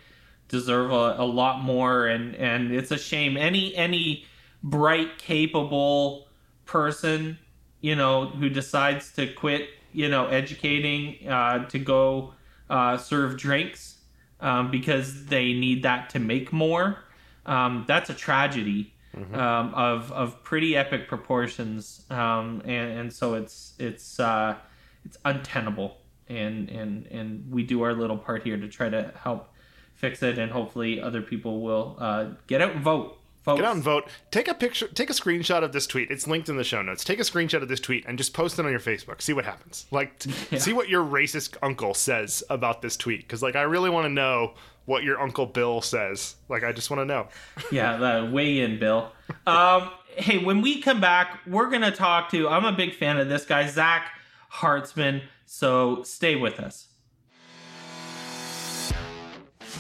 [0.48, 4.26] deserve a, a lot more and and it's a shame any any
[4.62, 6.26] bright capable
[6.66, 7.38] person
[7.80, 12.34] you know who decides to quit you know educating uh, to go
[12.72, 13.98] uh, serve drinks
[14.40, 16.98] um, because they need that to make more.
[17.44, 18.94] Um, that's a tragedy
[19.34, 24.56] um, of of pretty epic proportions um, and and so it's it's uh,
[25.04, 25.98] it's untenable.
[26.28, 29.50] And and and we do our little part here to try to help
[29.94, 33.74] fix it and hopefully other people will uh, get out and vote Folks, get out
[33.74, 34.08] and vote.
[34.30, 36.10] Take a picture take a screenshot of this tweet.
[36.10, 37.02] It's linked in the show notes.
[37.02, 39.20] Take a screenshot of this tweet and just post it on your facebook.
[39.20, 39.86] See what happens.
[39.90, 43.22] Like t- see what your racist uncle says about this tweet.
[43.22, 46.36] Because like i really want to know what your uncle bill says.
[46.48, 47.28] Like i just want to know.
[47.72, 49.10] Yeah, the weigh in, Bill.
[49.46, 52.48] Um, hey, when we come back, we're gonna talk to.
[52.48, 54.12] I'm a big fan of this guy, Zach
[54.52, 55.22] Hartzman.
[55.46, 56.88] So stay with us.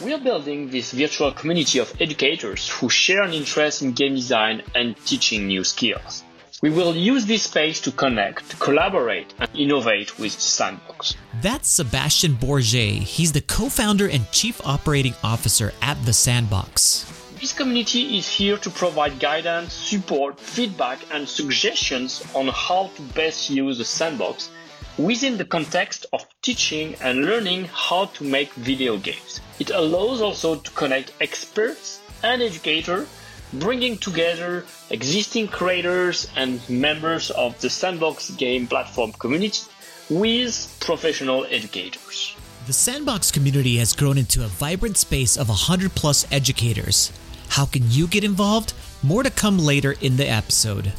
[0.02, 4.64] We are building this virtual community of educators who share an interest in game design
[4.74, 6.24] and teaching new skills.
[6.60, 11.14] We will use this space to connect, collaborate, and innovate with Sandbox.
[11.40, 13.02] That's Sebastian Borget.
[13.02, 17.06] He's the co founder and chief operating officer at The Sandbox.
[17.40, 23.50] This community is here to provide guidance, support, feedback, and suggestions on how to best
[23.50, 24.50] use the sandbox
[24.98, 29.40] within the context of teaching and learning how to make video games.
[29.58, 33.08] It allows also to connect experts and educators,
[33.54, 39.62] bringing together existing creators and members of the sandbox game platform community
[40.10, 42.36] with professional educators.
[42.66, 47.10] The Sandbox community has grown into a vibrant space of 100 plus educators.
[47.48, 48.72] How can you get involved?
[49.02, 50.92] More to come later in the episode.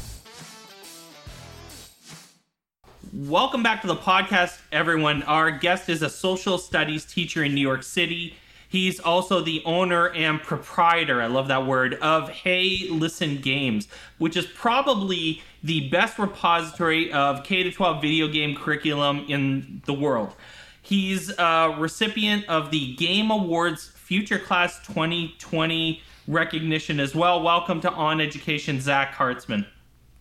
[3.16, 5.22] Welcome back to the podcast, everyone.
[5.22, 8.34] Our guest is a social studies teacher in New York City.
[8.68, 13.86] He's also the owner and proprietor, I love that word, of Hey Listen Games,
[14.18, 20.34] which is probably the best repository of K 12 video game curriculum in the world.
[20.82, 27.40] He's a recipient of the Game Awards Future Class 2020 recognition as well.
[27.40, 29.68] Welcome to On Education, Zach Hartzman.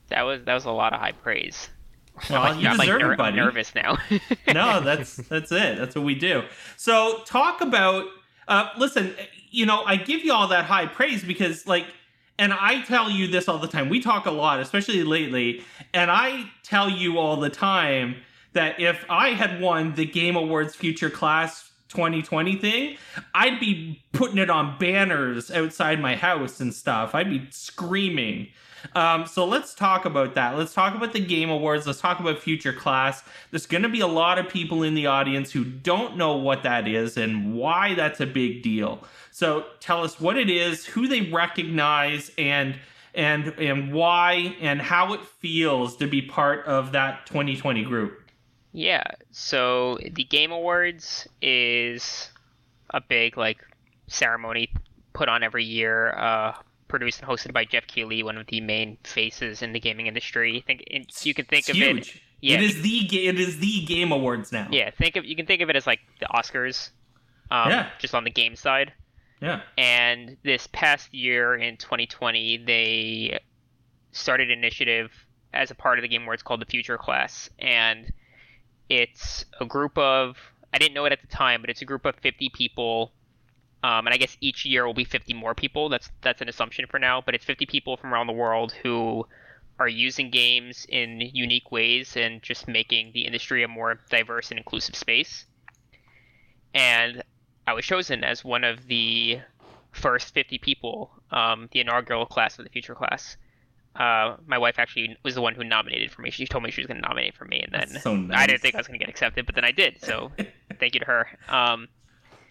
[0.09, 1.69] That was that was a lot of high praise.
[2.29, 3.39] Well, I'm you like, deserve ner- it, buddy.
[3.39, 3.97] I'm nervous now.
[4.53, 5.77] no, that's that's it.
[5.77, 6.43] That's what we do.
[6.77, 8.05] So talk about.
[8.47, 9.15] Uh, listen,
[9.51, 11.85] you know, I give you all that high praise because, like,
[12.37, 13.87] and I tell you this all the time.
[13.89, 18.17] We talk a lot, especially lately, and I tell you all the time
[18.53, 22.97] that if I had won the Game Awards Future Class 2020 thing,
[23.33, 27.15] I'd be putting it on banners outside my house and stuff.
[27.15, 28.49] I'd be screaming.
[28.95, 30.57] Um, so let's talk about that.
[30.57, 31.87] Let's talk about the Game Awards.
[31.87, 33.23] Let's talk about Future Class.
[33.51, 36.63] There's going to be a lot of people in the audience who don't know what
[36.63, 39.03] that is and why that's a big deal.
[39.31, 42.75] So tell us what it is, who they recognize, and
[43.15, 48.23] and and why and how it feels to be part of that 2020 group.
[48.73, 49.03] yeah.
[49.31, 52.31] So the Game Awards is
[52.89, 53.59] a big like
[54.07, 54.69] ceremony
[55.13, 56.53] put on every year, uh,
[56.93, 60.63] produced and hosted by Geoff Keighley, one of the main faces in the gaming industry.
[60.63, 60.83] I think
[61.25, 62.15] you can think It's of huge.
[62.15, 62.21] it.
[62.41, 64.67] Yeah, it is the it is the Game Awards now.
[64.71, 64.91] yeah.
[64.91, 66.91] Think of you can think of it as like the Oscars,
[67.49, 67.89] um, Yeah.
[67.99, 68.93] just on the game side.
[69.41, 69.61] Yeah.
[69.77, 73.39] And this past year in 2020, they
[74.11, 75.11] started an initiative
[75.53, 78.11] as a part of the Game Awards called the Future Class, and
[78.89, 80.37] it's a group of
[80.73, 83.13] I didn't know it at the time, but it's a group of 50 people.
[83.83, 85.89] Um, and I guess each year will be 50 more people.
[85.89, 89.27] That's that's an assumption for now, but it's 50 people from around the world who
[89.79, 94.57] are using games in unique ways and just making the industry a more diverse and
[94.57, 95.45] inclusive space.
[96.73, 97.23] And
[97.67, 99.39] I was chosen as one of the
[99.91, 103.37] first 50 people, um, the inaugural class of the future class.
[103.95, 106.31] Uh, my wife actually was the one who nominated for me.
[106.31, 108.61] She told me she was going to nominate for me, and then so I didn't
[108.61, 110.03] think I was going to get accepted, but then I did.
[110.03, 110.31] So
[110.79, 111.27] thank you to her.
[111.47, 111.87] Um,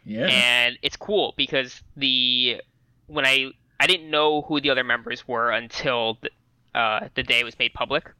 [0.05, 0.27] Yeah.
[0.27, 2.61] and it's cool because the
[3.07, 7.41] when I I didn't know who the other members were until the, uh, the day
[7.41, 8.11] it was made public,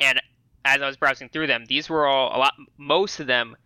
[0.00, 0.20] and
[0.64, 2.54] as I was browsing through them, these were all a lot.
[2.76, 3.56] Most of them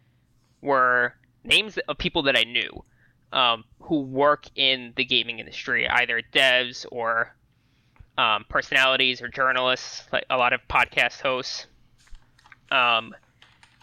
[0.60, 2.84] were names of people that I knew
[3.32, 7.34] um, who work in the gaming industry, either devs or
[8.16, 11.66] um, personalities or journalists, like a lot of podcast hosts,
[12.70, 13.14] um,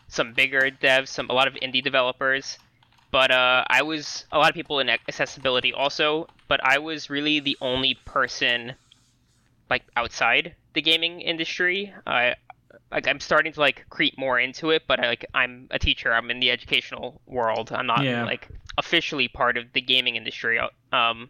[0.07, 2.57] some bigger devs, some a lot of indie developers
[3.11, 7.39] but uh, I was a lot of people in accessibility also, but I was really
[7.39, 8.75] the only person
[9.69, 11.93] like outside the gaming industry.
[12.07, 12.35] I
[12.91, 16.13] like I'm starting to like creep more into it, but I, like I'm a teacher.
[16.13, 17.71] I'm in the educational world.
[17.71, 18.25] I'm not Yeah.
[18.25, 20.59] like officially part of the gaming industry.
[20.91, 21.29] Um,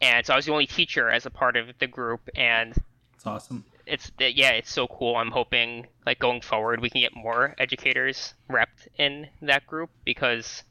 [0.00, 2.74] and so I was the only teacher as a part of the group, and
[3.14, 3.64] it's awesome.
[3.86, 5.16] it's yeah, it's so cool.
[5.16, 10.64] I'm hoping like going forward we can get more educators repped in that group because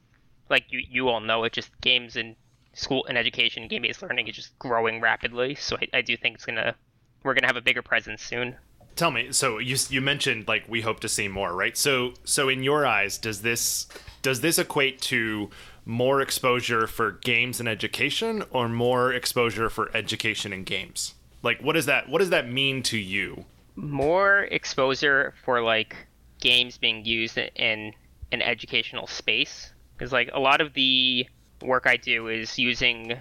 [0.51, 2.35] like you you all know it just games and
[2.73, 5.55] school and education game based learning is just growing rapidly.
[5.55, 6.75] So I, I do think it's gonna
[7.23, 8.55] we're gonna have a bigger presence soon.
[8.95, 11.75] Tell me, so you you mentioned like we hope to see more, right?
[11.75, 13.87] So so in your eyes, does this
[14.21, 15.49] does this equate to
[15.85, 21.15] more exposure for games and education or more exposure for education and games?
[21.41, 23.45] Like what does that what does that mean to you?
[23.75, 25.95] More exposure for like
[26.39, 27.93] games being used in
[28.31, 31.27] an educational space because like a lot of the
[31.61, 33.19] work I do is using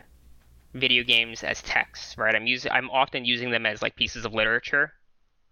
[0.73, 2.35] video games as text, right?
[2.35, 4.95] I'm using I'm often using them as like pieces of literature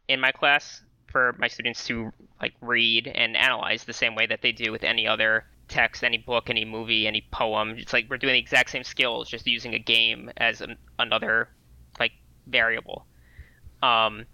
[0.09, 0.81] in my class
[1.12, 2.11] for my students to
[2.41, 6.16] like read and analyze the same way that they do with any other text, any
[6.16, 7.74] book, any movie, any poem.
[7.76, 11.51] It's like we're doing the exact same skills, just using a game as an, another
[12.01, 12.12] like
[12.47, 13.05] variable.
[13.83, 14.24] Um,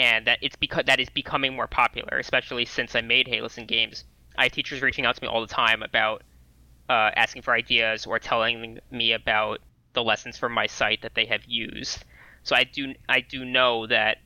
[0.00, 3.64] and that it's because that is becoming more popular, especially since I made Hey Listen
[3.64, 4.02] games.
[4.36, 6.24] I have teachers reaching out to me all the time about
[6.92, 9.60] uh, asking for ideas or telling me about
[9.94, 12.04] the lessons from my site that they have used.
[12.42, 14.18] So I do I do know that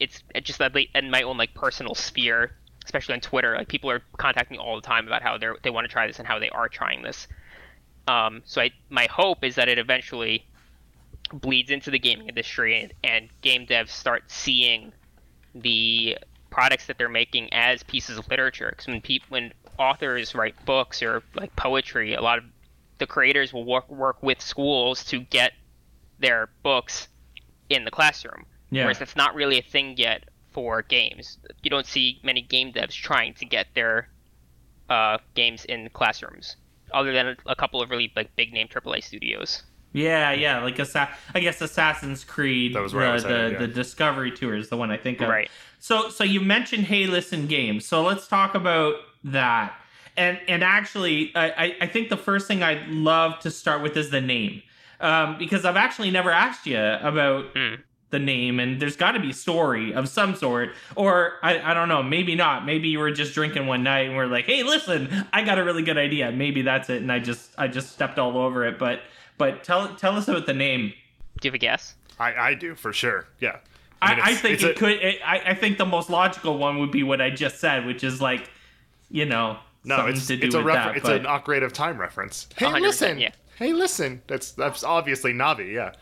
[0.00, 4.02] it's just that in my own like personal sphere, especially on Twitter, like people are
[4.16, 6.40] contacting me all the time about how they they want to try this and how
[6.40, 7.28] they are trying this.
[8.08, 10.44] Um, so I my hope is that it eventually
[11.32, 14.92] bleeds into the gaming industry and, and game devs start seeing
[15.54, 16.18] the
[16.50, 18.70] products that they're making as pieces of literature.
[18.70, 22.44] Because when people when authors write books or like poetry, a lot of
[22.98, 25.52] the creators will work work with schools to get
[26.18, 27.08] their books
[27.70, 28.44] in the classroom.
[28.70, 28.84] Yeah.
[28.84, 31.38] Whereas that's not really a thing yet for games.
[31.62, 34.08] You don't see many game devs trying to get their
[34.90, 36.56] uh, games in classrooms,
[36.92, 39.62] other than a, a couple of really like big name AAA studios.
[39.92, 43.28] Yeah, yeah, like Assa- I guess Assassin's Creed, That was where I the, was the,
[43.28, 43.58] headed, yeah.
[43.60, 45.28] the Discovery Tour is the one I think of.
[45.28, 45.50] Right.
[45.78, 49.74] So, so you mentioned Hey Listen Games, so let's talk about that.
[50.16, 53.96] And and actually, I I- I think the first thing I'd love to start with
[53.96, 54.62] is the name,
[55.00, 57.74] um, because I've actually never asked you about Hmm.
[58.10, 61.88] the name, and there's got to be story of some sort, or I I don't
[61.88, 62.64] know, maybe not.
[62.66, 65.64] Maybe you were just drinking one night and we're like, hey, listen, I got a
[65.64, 66.32] really good idea.
[66.32, 69.00] Maybe that's it, and I just I just stepped all over it, but.
[69.36, 70.92] But tell tell us about the name.
[71.40, 71.94] Do you have a guess?
[72.18, 73.28] I, I do for sure.
[73.38, 73.58] Yeah.
[74.02, 74.90] I, mean, I, it's- think it a- could.
[75.00, 78.02] It, I, I think the most logical one would be what I just said, which
[78.02, 78.50] is like,
[79.10, 80.96] you know, No, something it's to do it's a with refer- that.
[80.96, 82.46] it's but- an Ocarina of Time reference.
[82.56, 83.18] Hey, 100%, listen.
[83.18, 83.30] yeah.
[83.56, 84.22] Hey, listen.
[84.28, 85.72] That's that's obviously Navi.
[85.72, 85.92] Yeah.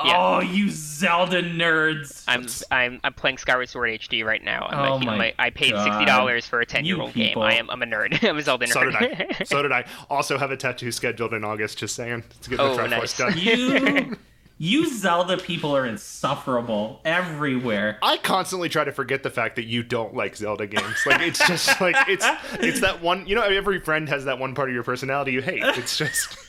[0.00, 2.22] oh, you Zelda nerds!
[2.28, 4.66] I'm I'm I'm playing Skyward Sword HD right now.
[4.70, 5.84] I'm Oh a- my I'm a- I paid God.
[5.84, 7.36] sixty dollars for a ten year old game.
[7.38, 8.22] I am I'm a nerd.
[8.28, 8.72] I'm a Zelda nerd.
[8.72, 9.44] So did I.
[9.44, 9.84] so did I.
[10.10, 11.78] Also have a tattoo scheduled in August.
[11.78, 12.22] Just saying.
[12.42, 13.16] To get the Oh, Triforce nice.
[13.16, 13.38] done.
[13.38, 14.16] you,
[14.58, 17.98] you Zelda people are insufferable everywhere.
[18.02, 20.96] I constantly try to forget the fact that you don't like Zelda games.
[21.06, 23.26] Like it's just like it's it's that one.
[23.26, 25.62] You know, every friend has that one part of your personality you hate.
[25.64, 26.36] It's just.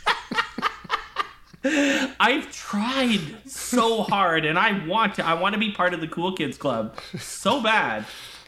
[1.63, 5.25] I've tried so hard, and I want to.
[5.25, 8.05] I want to be part of the cool kids club so bad.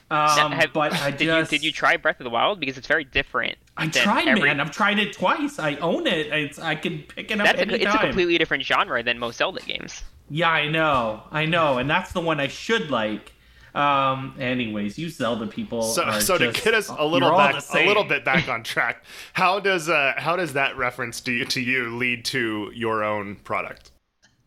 [0.10, 2.78] Um, Have- but I did just you did you try Breath of the Wild because
[2.78, 3.58] it's very different.
[3.78, 4.60] I tried, every, man.
[4.60, 5.58] I've tried it twice.
[5.58, 6.28] I own it.
[6.28, 7.88] It's, I can pick it up That's a, anytime.
[7.88, 10.04] it's a completely different genre than most Zelda games.
[10.30, 13.34] Yeah, I know, I know, and that's the one I should like.
[13.74, 15.82] Um, anyways, you Zelda people.
[15.82, 19.04] So, are so to get us a little back, a little bit back on track,
[19.34, 23.36] how does uh, how does that reference to you, to you lead to your own
[23.38, 23.92] product?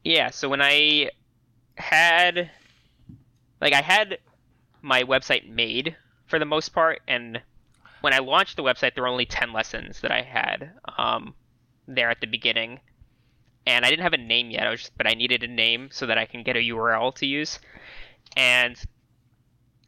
[0.04, 1.10] Yeah, so when I
[1.76, 2.50] had
[3.60, 4.18] like I had
[4.82, 5.96] my website made
[6.26, 7.40] for the most part and
[8.04, 11.34] when I launched the website there were only 10 lessons that I had um
[11.88, 12.80] there at the beginning.
[13.66, 14.66] And I didn't have a name yet.
[14.66, 17.14] I was just, but I needed a name so that I can get a URL
[17.16, 17.58] to use.
[18.36, 18.76] And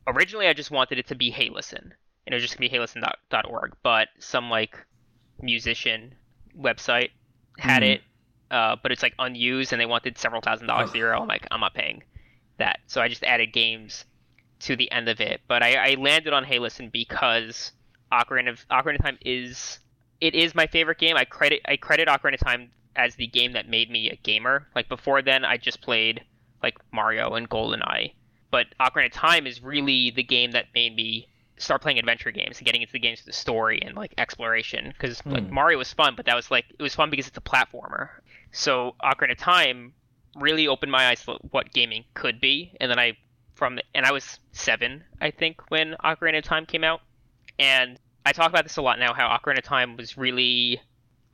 [0.06, 1.92] originally I just wanted it to be Hey Listen.
[2.26, 4.76] And it was just going to be heylisten.org, but some like
[5.40, 6.14] musician
[6.58, 7.10] website
[7.58, 7.94] had Mhm.
[7.94, 8.00] it
[8.50, 11.12] uh, but it's like unused and they wanted several thousand dollars a year.
[11.12, 12.02] I'm like, I'm not paying
[12.58, 12.78] that.
[12.86, 14.04] So I just added games
[14.60, 15.40] to the end of it.
[15.48, 17.72] But I, I landed on Hey Listen because
[18.12, 19.78] Ocarina of Ocarina of Time is
[20.20, 21.16] it is my favorite game.
[21.16, 24.66] I credit I credit Ocarina of Time as the game that made me a gamer.
[24.74, 26.22] Like before then I just played
[26.62, 28.12] like Mario and GoldenEye.
[28.50, 31.28] But Ocarina of Time is really the game that made me
[31.58, 34.88] start playing adventure games and getting into the games with the story and like exploration
[34.88, 35.54] because like Hmm.
[35.54, 38.08] Mario was fun, but that was like it was fun because it's a platformer.
[38.52, 39.92] So Ocarina of Time
[40.34, 43.16] really opened my eyes to what gaming could be, and then I
[43.54, 47.00] from and I was seven, I think, when Ocarina of Time came out,
[47.58, 49.14] and I talk about this a lot now.
[49.14, 50.80] How Ocarina of Time was really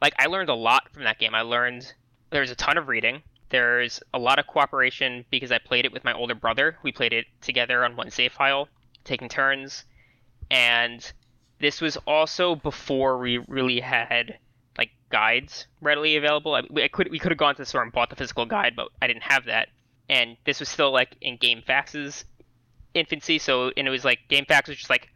[0.00, 1.34] like I learned a lot from that game.
[1.34, 1.92] I learned
[2.30, 3.22] there's a ton of reading.
[3.50, 6.78] There's a lot of cooperation because I played it with my older brother.
[6.82, 8.68] We played it together on one save file,
[9.04, 9.84] taking turns,
[10.50, 11.12] and
[11.60, 14.38] this was also before we really had
[14.78, 16.54] like guides readily available.
[16.54, 18.46] I, we- I could we could have gone to the store and bought the physical
[18.46, 19.68] guide, but I didn't have that.
[20.08, 22.24] And this was still like in GameFAQs
[22.94, 25.08] infancy, so and it was like GameFAQs was just like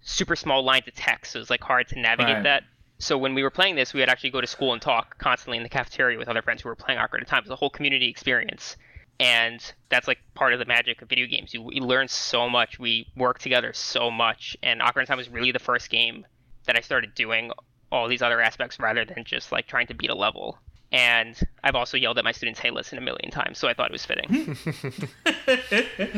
[0.00, 2.42] super small lines of text, so it was like hard to navigate Right.
[2.44, 2.64] that.
[2.98, 5.56] So when we were playing this, we would actually go to school and talk constantly
[5.56, 7.38] in the cafeteria with other friends who were playing Ocarina of Time.
[7.38, 8.76] It was a whole community experience,
[9.20, 11.54] and that's like part of the magic of video games.
[11.54, 15.28] You, we learn so much, we work together so much, and Ocarina of Time was
[15.28, 16.26] really the first game
[16.64, 17.52] that I started doing
[17.90, 20.58] all these other aspects rather than just like trying to beat a level.
[20.90, 23.90] And I've also yelled at my students, "Hey, listen!" a million times, so I thought
[23.90, 24.56] it was fitting.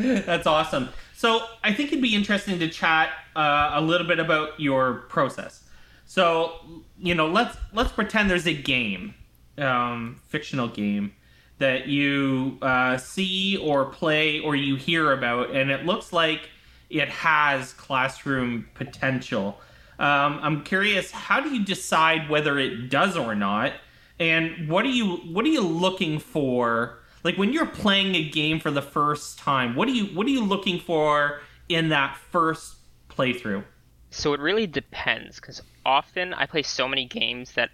[0.25, 0.89] That's awesome.
[1.13, 5.63] So I think it'd be interesting to chat uh, a little bit about your process.
[6.05, 9.13] So you know, let's let's pretend there's a game,
[9.57, 11.13] um, fictional game
[11.57, 16.49] that you uh, see or play or you hear about, and it looks like
[16.89, 19.59] it has classroom potential.
[19.99, 23.73] Um, I'm curious, how do you decide whether it does or not?
[24.21, 26.99] And what are you what are you looking for?
[27.23, 30.29] Like when you're playing a game for the first time, what are you what are
[30.29, 32.75] you looking for in that first
[33.09, 33.63] playthrough?
[34.11, 37.71] So it really depends because often I play so many games that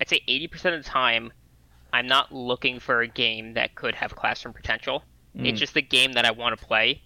[0.00, 1.34] I'd say 80% of the time
[1.92, 5.04] I'm not looking for a game that could have classroom potential.
[5.36, 5.48] Mm.
[5.48, 7.02] It's just the game that I want to play.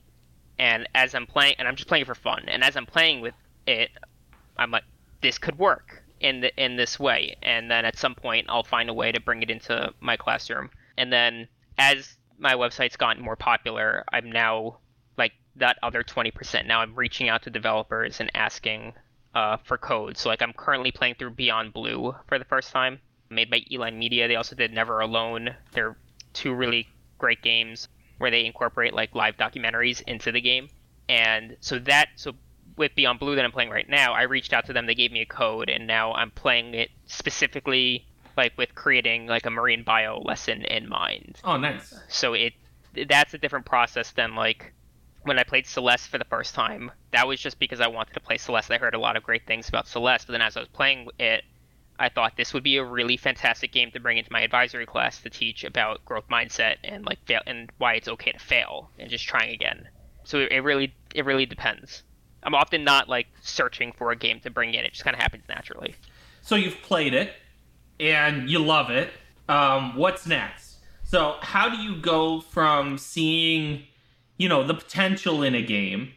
[0.60, 2.44] And as I'm playing, and I'm just playing for fun.
[2.46, 3.34] And as I'm playing with
[3.66, 3.90] it,
[4.56, 4.84] I'm like,
[5.20, 7.36] this could work in the in this way.
[7.42, 10.70] And then at some point, I'll find a way to bring it into my classroom.
[10.96, 11.46] And then
[11.78, 14.78] as my website's gotten more popular, I'm now
[15.18, 16.66] like that other 20%.
[16.66, 18.94] Now I'm reaching out to developers and asking
[19.34, 20.16] uh, for code.
[20.16, 23.98] So like I'm currently playing through Beyond Blue for the first time, made by E-Line
[23.98, 24.26] Media.
[24.26, 25.54] They also did Never Alone.
[25.72, 25.96] They're
[26.32, 30.70] two really great games where they incorporate like live documentaries into the game.
[31.06, 32.32] And so that so
[32.76, 34.86] with Beyond Blue that I'm playing right now, I reached out to them.
[34.86, 38.06] They gave me a code, and now I'm playing it specifically
[38.36, 41.38] like with creating like a marine bio lesson in mind.
[41.44, 41.94] Oh, nice.
[42.08, 42.54] So it
[43.08, 44.72] that's a different process than like
[45.22, 46.90] when I played Celeste for the first time.
[47.12, 48.70] That was just because I wanted to play Celeste.
[48.70, 51.08] I heard a lot of great things about Celeste, but then as I was playing
[51.18, 51.44] it,
[51.98, 55.20] I thought this would be a really fantastic game to bring into my advisory class
[55.22, 59.08] to teach about growth mindset and like fail and why it's okay to fail and
[59.08, 59.88] just trying again.
[60.24, 62.02] So it really it really depends.
[62.44, 64.84] I'm often not like searching for a game to bring in.
[64.84, 65.94] It just kind of happens naturally.
[66.42, 67.32] So you've played it
[67.98, 69.10] and you love it.
[69.48, 70.76] Um, what's next?
[71.02, 73.84] So how do you go from seeing,
[74.36, 76.12] you know, the potential in a game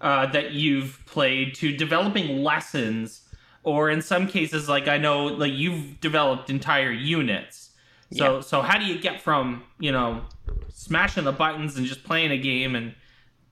[0.00, 3.22] uh, that you've played to developing lessons
[3.64, 7.70] or in some cases like i know like you've developed entire units
[8.12, 8.40] so yeah.
[8.40, 10.22] so how do you get from you know
[10.68, 12.94] smashing the buttons and just playing a game and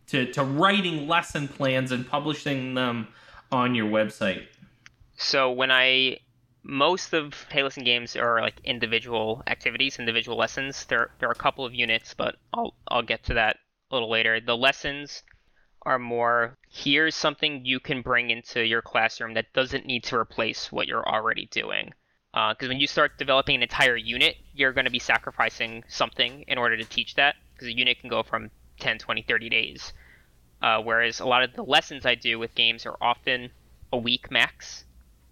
[0.07, 3.09] to to writing lesson plans and publishing them
[3.53, 4.47] on your website
[5.17, 6.19] so when i
[6.69, 10.85] most of Payless games are like individual activities, individual lessons.
[10.87, 13.57] There, there are a couple of units, but I'll I'll get to that
[13.91, 14.41] a little later.
[14.41, 15.23] The lessons
[15.83, 20.73] are more here's something you can bring into your classroom that doesn't need to replace
[20.73, 21.93] what you're already doing.
[22.33, 26.45] Because uh, when you start developing an entire unit, you're going to be sacrificing something
[26.49, 27.37] in order to teach that.
[27.55, 28.51] Because a unit can go from
[28.81, 29.93] 10, 20, 30 days.
[30.63, 33.51] Uh, whereas a lot of the lessons I do with games are often
[33.93, 34.85] a week max.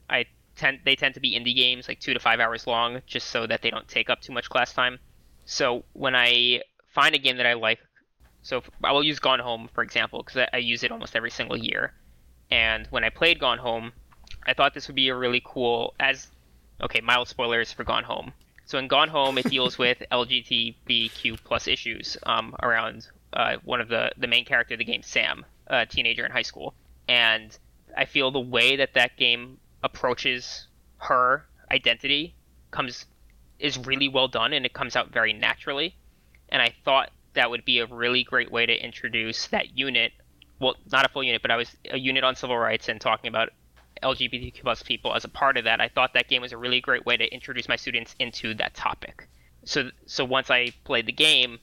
[0.08, 0.26] I
[0.56, 3.46] tend they tend to be indie games, like two to five hours long, just so
[3.46, 4.98] that they don't take up too much class time.
[5.46, 6.62] So when I
[6.94, 7.80] find a game that I like
[8.42, 11.30] so I will use Gone Home for example because I, I use it almost every
[11.30, 11.94] single year.
[12.50, 13.92] And when I played Gone Home,
[14.46, 16.28] I thought this would be a really cool as
[16.82, 18.32] okay mild spoilers for Gone Home.
[18.66, 23.88] So in Gone Home, it deals with LGBTQ plus issues um, around uh, one of
[23.88, 26.74] the the main character of the game, Sam, a teenager in high school,
[27.08, 27.56] and
[27.96, 30.66] I feel the way that that game approaches
[30.98, 32.34] her identity
[32.70, 33.06] comes
[33.58, 35.94] is really well done and it comes out very naturally.
[36.48, 40.12] And I thought that would be a really great way to introduce that unit.
[40.60, 43.28] Well, not a full unit, but I was a unit on civil rights and talking
[43.28, 43.50] about
[44.02, 45.80] LGBTQ plus people as a part of that.
[45.80, 48.74] I thought that game was a really great way to introduce my students into that
[48.74, 49.28] topic.
[49.64, 51.58] So, so once I played the game,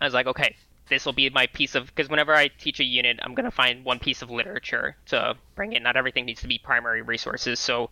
[0.00, 0.56] I was like, okay,
[0.88, 3.84] this will be my piece of because whenever I teach a unit, I'm gonna find
[3.84, 5.82] one piece of literature to bring in.
[5.82, 7.58] Not everything needs to be primary resources.
[7.58, 7.90] So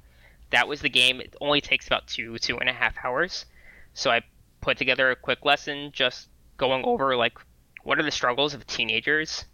[0.50, 1.20] that was the game.
[1.20, 3.46] It only takes about two two and a half hours.
[3.94, 4.22] So I
[4.60, 7.38] put together a quick lesson just going over like
[7.82, 9.44] what are the struggles of teenagers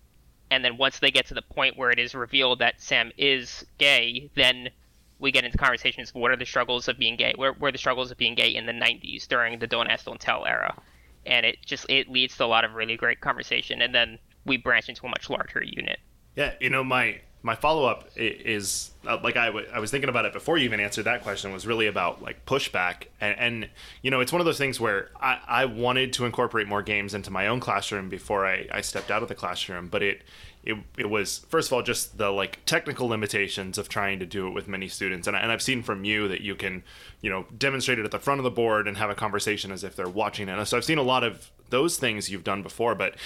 [0.51, 3.65] and then once they get to the point where it is revealed that Sam is
[3.77, 4.71] gay, then
[5.19, 6.15] we get into conversations.
[6.15, 7.35] What are the struggles of being gay?
[7.37, 10.21] Where were the struggles of being gay in the '90s during the Don't Ask, Don't
[10.21, 10.75] Tell era?
[11.29, 14.57] And it just it leads to a lot of really great conversation, and then we
[14.57, 16.01] branch into a much larger unit.
[16.35, 20.09] Yeah, you know my my follow up is uh, like I, w- I was thinking
[20.09, 23.71] about it before you even answered that question was really about like pushback and, and
[24.03, 27.15] you know it's one of those things where I, I wanted to incorporate more games
[27.15, 30.23] into my own classroom before I, I stepped out of the classroom but it,
[30.69, 34.47] it it was first of all just the like technical limitations of trying to do
[34.47, 36.85] it with many students and, I, and I've seen from you that you can
[37.23, 39.83] you know demonstrate it at the front of the board and have a conversation as
[39.83, 42.95] if they're watching it so I've seen a lot of those things you've done before
[42.95, 43.17] but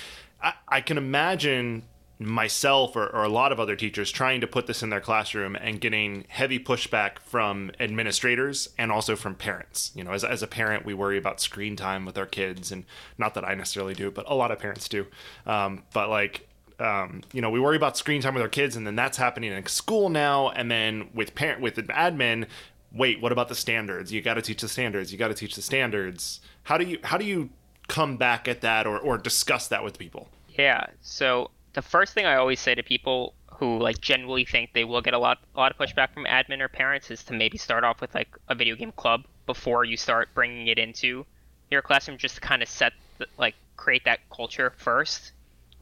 [0.40, 1.82] I, I can imagine
[2.20, 5.56] myself or, or, a lot of other teachers trying to put this in their classroom
[5.56, 9.90] and getting heavy pushback from administrators and also from parents.
[9.96, 12.84] You know, as, as a parent, we worry about screen time with our kids, and
[13.18, 15.06] not that I necessarily do, but a lot of parents do.
[15.46, 16.46] Um, but like,
[16.82, 19.52] um, you know, we worry about screen time with our kids, and then that's happening
[19.52, 22.46] in school now, and then with parent with admin.
[22.94, 24.12] Wait, what about the standards?
[24.12, 25.12] You got to teach the standards.
[25.12, 26.40] You got to teach the standards.
[26.64, 27.50] How do you how do you
[27.88, 30.28] come back at that or, or discuss that with people?
[30.50, 30.86] Yeah.
[31.00, 35.00] So the first thing I always say to people who like genuinely think they will
[35.00, 37.84] get a lot a lot of pushback from admin or parents is to maybe start
[37.84, 41.24] off with like a video game club before you start bringing it into
[41.70, 45.32] your classroom, just to kind of set the, like create that culture first,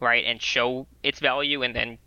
[0.01, 1.99] right, and show its value, and then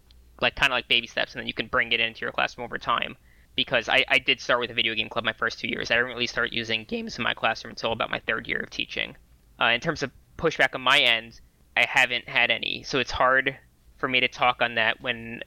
[0.42, 2.66] like kind of like baby steps, and then you can bring it into your classroom
[2.66, 3.16] over time.
[3.56, 5.92] Because I, I did start with a video game club my first two years.
[5.92, 8.72] I didn't really start using games in my classroom until about my third year of
[8.72, 9.16] teaching.
[9.62, 11.40] Uh, in terms of pushback on my end,
[11.78, 13.56] I haven't had any, so it's hard
[13.98, 15.44] for me to talk on that when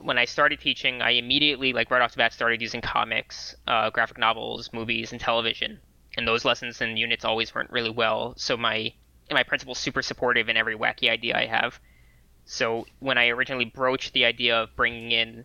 [0.00, 3.90] when I started teaching, I immediately, like right off the bat, started using comics, uh,
[3.90, 5.80] graphic novels, movies, and television.
[6.16, 8.34] And those lessons and units always went really well.
[8.36, 8.92] So my
[9.30, 11.78] my principal's super supportive in every wacky idea I have.
[12.44, 15.44] So when I originally broached the idea of bringing in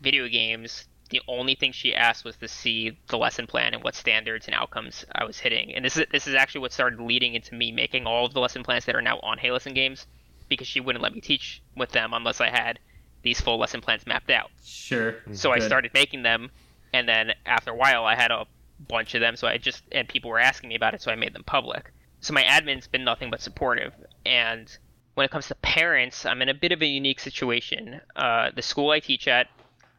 [0.00, 3.94] video games, the only thing she asked was to see the lesson plan and what
[3.94, 5.74] standards and outcomes I was hitting.
[5.74, 8.40] And this is this is actually what started leading into me making all of the
[8.40, 10.06] lesson plans that are now on Hey Listen Games,
[10.48, 12.78] because she wouldn't let me teach with them unless I had
[13.22, 14.50] these full lesson plans mapped out.
[14.64, 15.16] Sure.
[15.32, 15.62] So Good.
[15.62, 16.50] I started making them,
[16.92, 18.46] and then after a while, I had a
[18.88, 19.36] bunch of them.
[19.36, 21.92] So I just and people were asking me about it, so I made them public.
[22.20, 23.92] So my admin's been nothing but supportive.
[24.24, 24.76] And
[25.14, 28.00] when it comes to parents, I'm in a bit of a unique situation.
[28.14, 29.48] Uh, the school I teach at,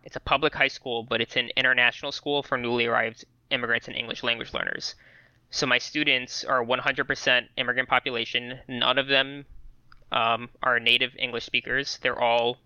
[0.04, 3.96] it's a public high school, but it's an international school for newly arrived immigrants and
[3.96, 4.96] English language learners.
[5.50, 8.60] So my students are 100% immigrant population.
[8.68, 9.46] None of them
[10.12, 12.00] um, are native English speakers.
[12.02, 12.58] They're all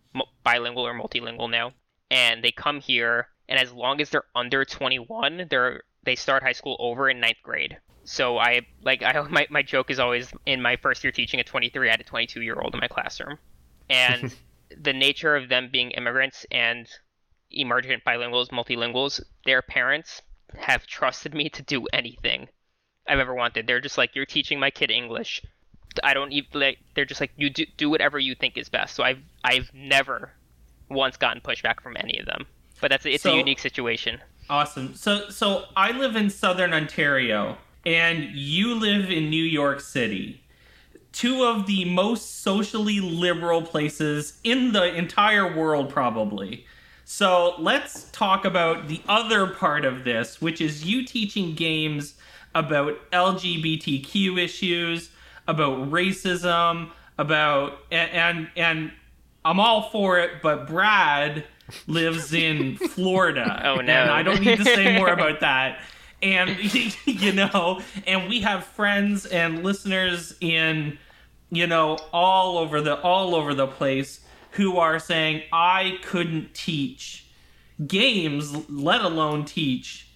[0.43, 1.73] bilingual or multilingual now,
[2.09, 3.27] and they come here.
[3.47, 7.37] And as long as they're under 21, they're they start high school over in ninth
[7.43, 7.77] grade.
[8.03, 11.43] So I like I my my joke is always in my first year teaching a
[11.43, 13.37] 23, I had a 22 year old in my classroom,
[13.89, 14.35] and
[14.81, 16.87] the nature of them being immigrants and
[17.51, 20.21] emergent bilinguals, multilinguals, their parents
[20.57, 22.47] have trusted me to do anything
[23.07, 23.67] I've ever wanted.
[23.67, 25.41] They're just like, you're teaching my kid English.
[26.03, 26.77] I don't even like.
[26.95, 28.95] They're just like, you do do whatever you think is best.
[28.95, 30.31] So I've I've never
[30.89, 32.45] once gotten pushback from any of them.
[32.79, 34.19] But that's it's So- a unique situation.
[34.49, 34.95] Awesome.
[34.95, 40.43] So so I live in southern Ontario and you live in New York City.
[41.11, 46.65] Two of the most socially liberal places in the entire world probably.
[47.03, 52.15] So let's talk about the other part of this, which is you teaching games
[52.55, 55.09] about LGBTQ issues,
[55.47, 58.91] about racism, about and and,
[59.43, 61.45] I'm all for it, but Brad
[61.87, 63.61] lives in Florida.
[63.65, 63.91] Oh, no.
[63.91, 65.79] And I don't need to say more about that.
[66.21, 66.57] And
[67.05, 70.97] you know, and we have friends and listeners in
[71.49, 77.25] you know all over the all over the place who are saying I couldn't teach
[77.87, 80.07] games, let alone teach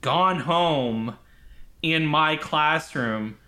[0.00, 1.16] Gone Home
[1.82, 3.38] in my classroom.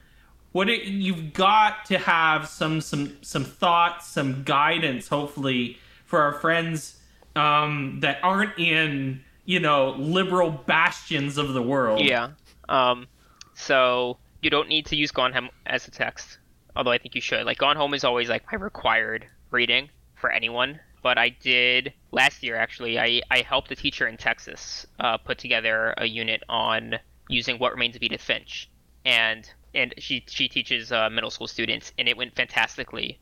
[0.53, 6.33] What it, you've got to have some some some thoughts, some guidance, hopefully, for our
[6.35, 6.99] friends
[7.35, 12.01] um, that aren't in you know liberal bastions of the world.
[12.01, 12.31] Yeah.
[12.69, 13.07] Um.
[13.55, 16.39] So you don't need to use Gone Home as a text,
[16.75, 17.47] although I think you should.
[17.47, 20.79] Like Gone Home is always like my required reading for anyone.
[21.03, 22.99] But I did last year actually.
[22.99, 26.97] I I helped a teacher in Texas uh, put together a unit on
[27.29, 28.69] using What Remains of Edith Finch,
[29.05, 33.21] and and she she teaches uh, middle school students, and it went fantastically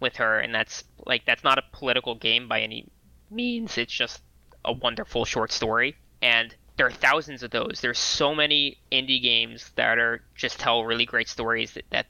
[0.00, 0.40] with her.
[0.40, 2.86] And that's like that's not a political game by any
[3.30, 3.76] means.
[3.76, 4.22] It's just
[4.66, 7.80] a wonderful short story, and there are thousands of those.
[7.80, 12.06] There's so many indie games that are just tell really great stories that, that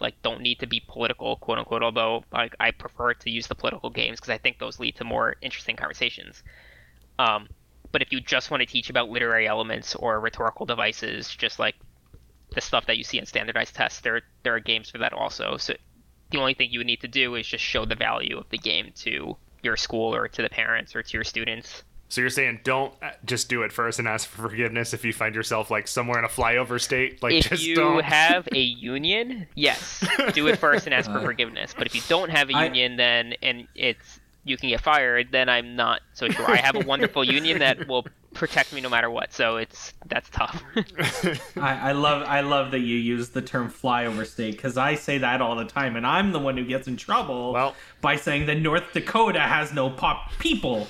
[0.00, 1.82] like don't need to be political, quote unquote.
[1.82, 5.04] Although like I prefer to use the political games because I think those lead to
[5.04, 6.42] more interesting conversations.
[7.18, 7.48] Um,
[7.92, 11.76] but if you just want to teach about literary elements or rhetorical devices, just like
[12.54, 15.56] the stuff that you see in standardized tests, there there are games for that also.
[15.56, 15.74] So
[16.30, 18.58] the only thing you would need to do is just show the value of the
[18.58, 21.82] game to your school or to the parents or to your students.
[22.08, 25.12] So you're saying don't uh, just do it first and ask for forgiveness if you
[25.12, 27.22] find yourself like somewhere in a flyover state.
[27.22, 28.04] Like if just you don't.
[28.04, 31.74] have a union, yes, do it first and ask for forgiveness.
[31.76, 35.48] But if you don't have a union, then and it's you can get fired, then
[35.48, 36.48] I'm not so sure.
[36.48, 39.32] I have a wonderful union that will protect me no matter what.
[39.32, 40.62] So it's that's tough.
[41.56, 45.18] I, I love I love that you use the term flyover state because I say
[45.18, 48.46] that all the time, and I'm the one who gets in trouble Well- by saying
[48.46, 50.86] that North Dakota has no pop people.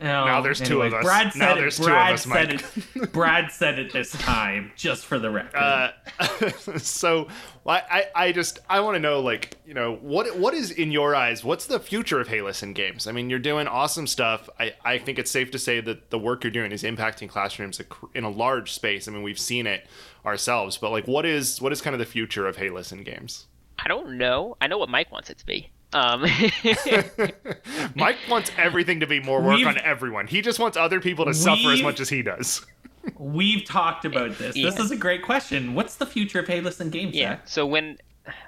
[0.00, 1.04] Now there's two of us.
[1.04, 1.56] Brad said Now it.
[1.56, 2.64] there's two of Brad us, said Mike.
[2.96, 3.12] it.
[3.12, 5.56] Brad said it this time, just for the record.
[5.56, 7.28] Uh, so
[7.66, 10.90] I, I, I just I want to know like you know what what is in
[10.92, 13.06] your eyes what's the future of Hey Listen games?
[13.06, 14.48] I mean you're doing awesome stuff.
[14.58, 17.80] I, I think it's safe to say that the work you're doing is impacting classrooms
[18.14, 19.08] in a large space.
[19.08, 19.86] I mean we've seen it
[20.24, 23.46] ourselves, but like what is what is kind of the future of Hey Listen games?
[23.78, 24.56] I don't know.
[24.60, 25.70] I know what Mike wants it to be.
[25.92, 26.22] Um,
[27.94, 30.26] Mike wants everything to be more work We've- on everyone.
[30.26, 32.64] He just wants other people to suffer as much as he does.
[33.18, 34.54] We've talked about this.
[34.54, 34.68] Yeah.
[34.68, 35.74] This is a great question.
[35.74, 37.14] What's the future of Hey Listen Games?
[37.14, 37.36] Yeah.
[37.36, 37.48] Zach?
[37.48, 37.96] So when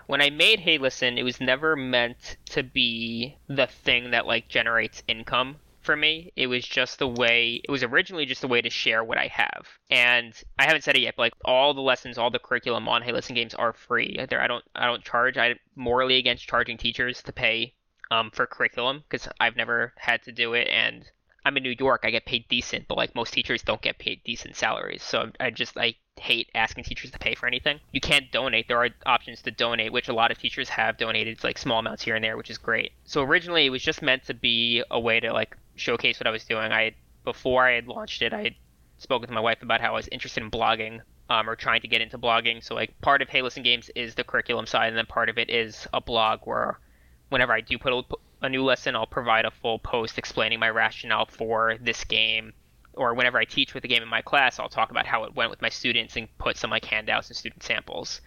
[0.07, 4.49] when I made Hey Listen, it was never meant to be the thing that like
[4.49, 6.32] generates income for me.
[6.36, 9.28] It was just the way it was originally just a way to share what I
[9.28, 9.68] have.
[9.90, 13.02] And I haven't said it yet, but like all the lessons, all the curriculum on
[13.02, 14.18] Hey Listen Games are free.
[14.28, 15.38] There I don't I don't charge.
[15.38, 17.74] I'm morally against charging teachers to pay
[18.10, 21.10] um, for curriculum because I've never had to do it and
[21.44, 22.02] I'm in New York.
[22.04, 25.02] I get paid decent, but like most teachers don't get paid decent salaries.
[25.02, 27.80] So I just I hate asking teachers to pay for anything.
[27.92, 28.68] You can't donate.
[28.68, 32.02] There are options to donate, which a lot of teachers have donated like small amounts
[32.02, 32.92] here and there, which is great.
[33.04, 36.30] So originally it was just meant to be a way to like showcase what I
[36.30, 36.72] was doing.
[36.72, 38.54] I before I had launched it, I had
[38.98, 41.00] spoken to my wife about how I was interested in blogging.
[41.28, 42.60] Um, or trying to get into blogging.
[42.60, 45.38] So like part of Hey Listen Games is the curriculum side, and then part of
[45.38, 46.80] it is a blog where
[47.28, 48.02] whenever I do put a,
[48.42, 52.52] a new lesson, I'll provide a full post explaining my rationale for this game.
[52.94, 55.36] Or whenever I teach with the game in my class, I'll talk about how it
[55.36, 58.20] went with my students and put some like handouts and student samples.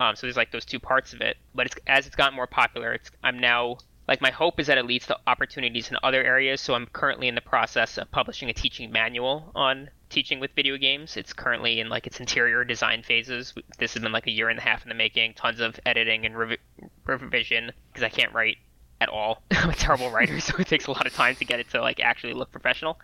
[0.00, 1.36] Um, so there's like those two parts of it.
[1.54, 4.78] But it's, as it's gotten more popular, it's I'm now like my hope is that
[4.78, 6.60] it leads to opportunities in other areas.
[6.60, 10.76] So I'm currently in the process of publishing a teaching manual on teaching with video
[10.76, 11.16] games.
[11.16, 13.54] It's currently in like its interior design phases.
[13.78, 15.34] This has been like a year and a half in the making.
[15.34, 16.58] Tons of editing and revi-
[17.06, 18.58] revision because I can't write
[19.00, 19.42] at all.
[19.50, 21.80] I'm a terrible writer, so it takes a lot of time to get it to
[21.80, 22.98] like actually look professional.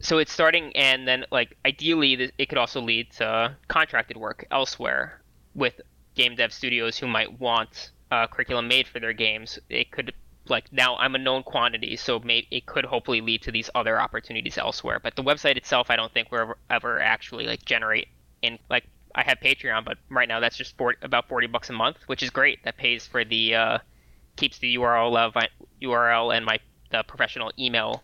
[0.00, 5.20] So it's starting, and then like ideally, it could also lead to contracted work elsewhere
[5.54, 5.80] with
[6.14, 9.58] game dev studios who might want uh, curriculum made for their games.
[9.68, 10.12] It could
[10.48, 14.00] like now I'm a known quantity, so may- it could hopefully lead to these other
[14.00, 14.98] opportunities elsewhere.
[15.00, 18.08] But the website itself, I don't think will ever, ever actually like generate
[18.42, 18.84] in like
[19.14, 22.22] I have Patreon, but right now that's just 40, about forty bucks a month, which
[22.22, 22.62] is great.
[22.64, 23.78] That pays for the uh,
[24.36, 25.34] keeps the URL alive,
[25.82, 26.58] URL and my
[26.90, 28.02] the professional email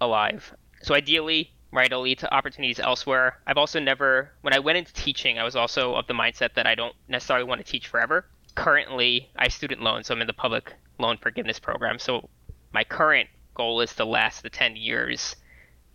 [0.00, 0.54] alive.
[0.82, 3.38] So ideally, right, it'll lead to opportunities elsewhere.
[3.46, 6.66] I've also never, when I went into teaching, I was also of the mindset that
[6.66, 8.26] I don't necessarily want to teach forever.
[8.56, 11.98] Currently, I have student loans, so I'm in the public loan forgiveness program.
[11.98, 12.28] So
[12.72, 15.36] my current goal is to last the 10 years,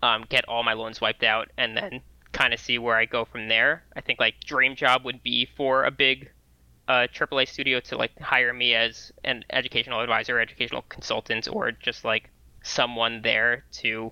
[0.01, 2.01] um, get all my loans wiped out, and then
[2.32, 3.84] kind of see where I go from there.
[3.95, 6.32] I think like dream job would be for a big
[6.88, 12.05] uh, AAA studio to like hire me as an educational advisor, educational consultant, or just
[12.05, 12.30] like
[12.64, 14.12] someone there to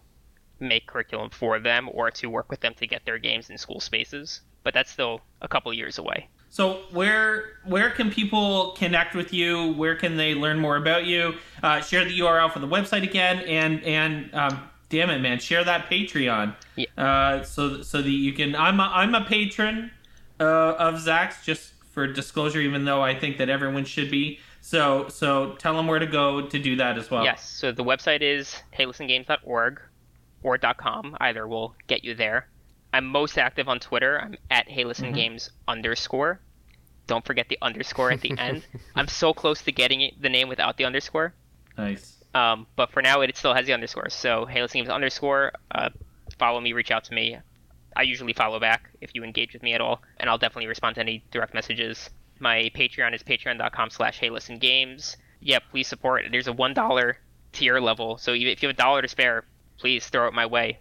[0.60, 3.80] make curriculum for them or to work with them to get their games in school
[3.80, 4.42] spaces.
[4.64, 6.30] But that's still a couple years away.
[6.50, 9.74] So where where can people connect with you?
[9.74, 11.36] Where can they learn more about you?
[11.62, 15.64] Uh, share the URL for the website again, and and um, damn it, man, share
[15.64, 16.56] that Patreon.
[16.76, 16.86] Yeah.
[16.98, 18.56] Uh, so so that you can.
[18.56, 19.92] I'm a, I'm a patron
[20.40, 20.44] uh,
[20.74, 24.40] of Zach's just for disclosure, even though I think that everyone should be.
[24.62, 27.24] So so tell them where to go to do that as well.
[27.24, 29.82] Yes, so the website is heylistengames.org
[30.44, 31.16] or .com.
[31.22, 32.48] Either will get you there.
[32.94, 34.20] I'm most active on Twitter.
[34.20, 36.40] I'm at heylistengames underscore.
[37.08, 38.64] Don't forget the underscore at the end.
[38.96, 41.34] I'm so close to getting it, the name without the underscore.
[41.78, 42.18] Nice.
[42.34, 44.10] Um, but for now, it still has the underscore.
[44.10, 45.54] So hey, listen games underscore.
[45.72, 45.90] Uh,
[46.38, 47.38] follow me, reach out to me.
[47.96, 50.96] I usually follow back if you engage with me at all, and I'll definitely respond
[50.96, 52.10] to any direct messages.
[52.40, 55.18] My Patreon is patreon.com slash hey listen games.
[55.42, 56.26] Yeah, please support.
[56.32, 57.18] There's a one dollar
[57.52, 59.46] tier level, so if you have a dollar to spare,
[59.78, 60.80] please throw it my way.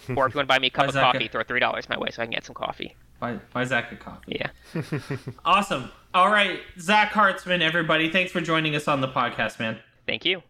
[0.16, 1.32] or if you want to buy me a cup of coffee, good?
[1.32, 2.94] throw three dollars my way so I can get some coffee.
[3.18, 4.40] Why, why Zach a coffee?
[4.40, 4.50] Yeah.
[5.44, 5.90] Awesome.
[6.14, 9.78] All right, Zach Hartzman, everybody, thanks for joining us on the podcast, man.
[10.06, 10.42] Thank you.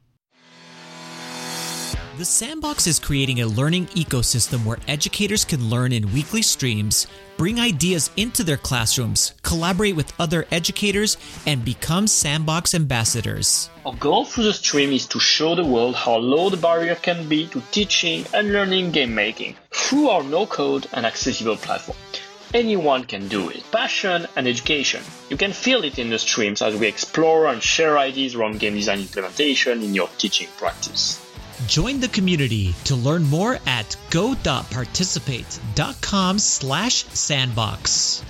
[2.18, 7.06] The Sandbox is creating a learning ecosystem where educators can learn in weekly streams,
[7.36, 11.16] bring ideas into their classrooms, collaborate with other educators,
[11.46, 13.70] and become Sandbox ambassadors.
[13.86, 17.28] Our goal through the stream is to show the world how low the barrier can
[17.28, 21.98] be to teaching and learning game making through our no code and accessible platform.
[22.52, 23.62] Anyone can do it.
[23.70, 25.04] Passion and education.
[25.30, 28.74] You can feel it in the streams as we explore and share ideas around game
[28.74, 31.24] design implementation in your teaching practice.
[31.66, 38.24] Join the community to learn more at go.participate.com slash sandbox.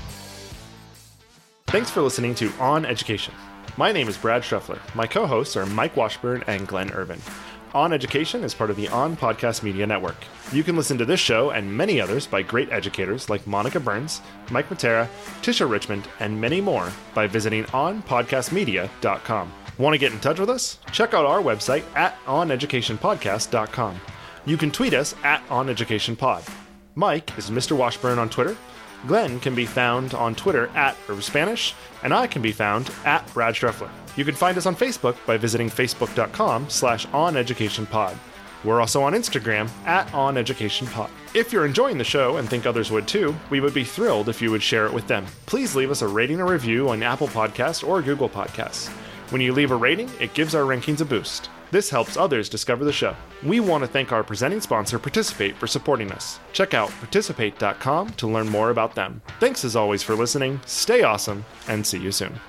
[1.66, 3.34] Thanks for listening to On Education.
[3.76, 4.78] My name is Brad Schruffler.
[4.94, 7.20] My co hosts are Mike Washburn and Glenn Irvin.
[7.74, 10.16] On Education is part of the On Podcast Media Network.
[10.50, 14.22] You can listen to this show and many others by great educators like Monica Burns,
[14.50, 15.06] Mike Matera,
[15.42, 19.52] Tisha Richmond, and many more by visiting onpodcastmedia.com.
[19.78, 20.78] Want to get in touch with us?
[20.92, 24.00] Check out our website at oneducationpodcast.com.
[24.44, 26.52] You can tweet us at oneducationpod.
[26.96, 27.76] Mike is Mr.
[27.76, 28.56] Washburn on Twitter.
[29.06, 33.54] Glenn can be found on Twitter at Spanish, and I can be found at Brad
[33.54, 33.88] Streffler.
[34.16, 38.16] You can find us on Facebook by visiting facebook.com slash oneducationpod.
[38.64, 41.10] We're also on Instagram at OnEducationPod.
[41.34, 44.42] If you're enjoying the show and think others would too, we would be thrilled if
[44.42, 45.26] you would share it with them.
[45.46, 48.90] Please leave us a rating or review on Apple Podcasts or Google Podcasts.
[49.30, 51.50] When you leave a rating, it gives our rankings a boost.
[51.70, 53.14] This helps others discover the show.
[53.42, 56.40] We want to thank our presenting sponsor, Participate, for supporting us.
[56.54, 59.20] Check out participate.com to learn more about them.
[59.38, 62.40] Thanks as always for listening, stay awesome, and see you soon.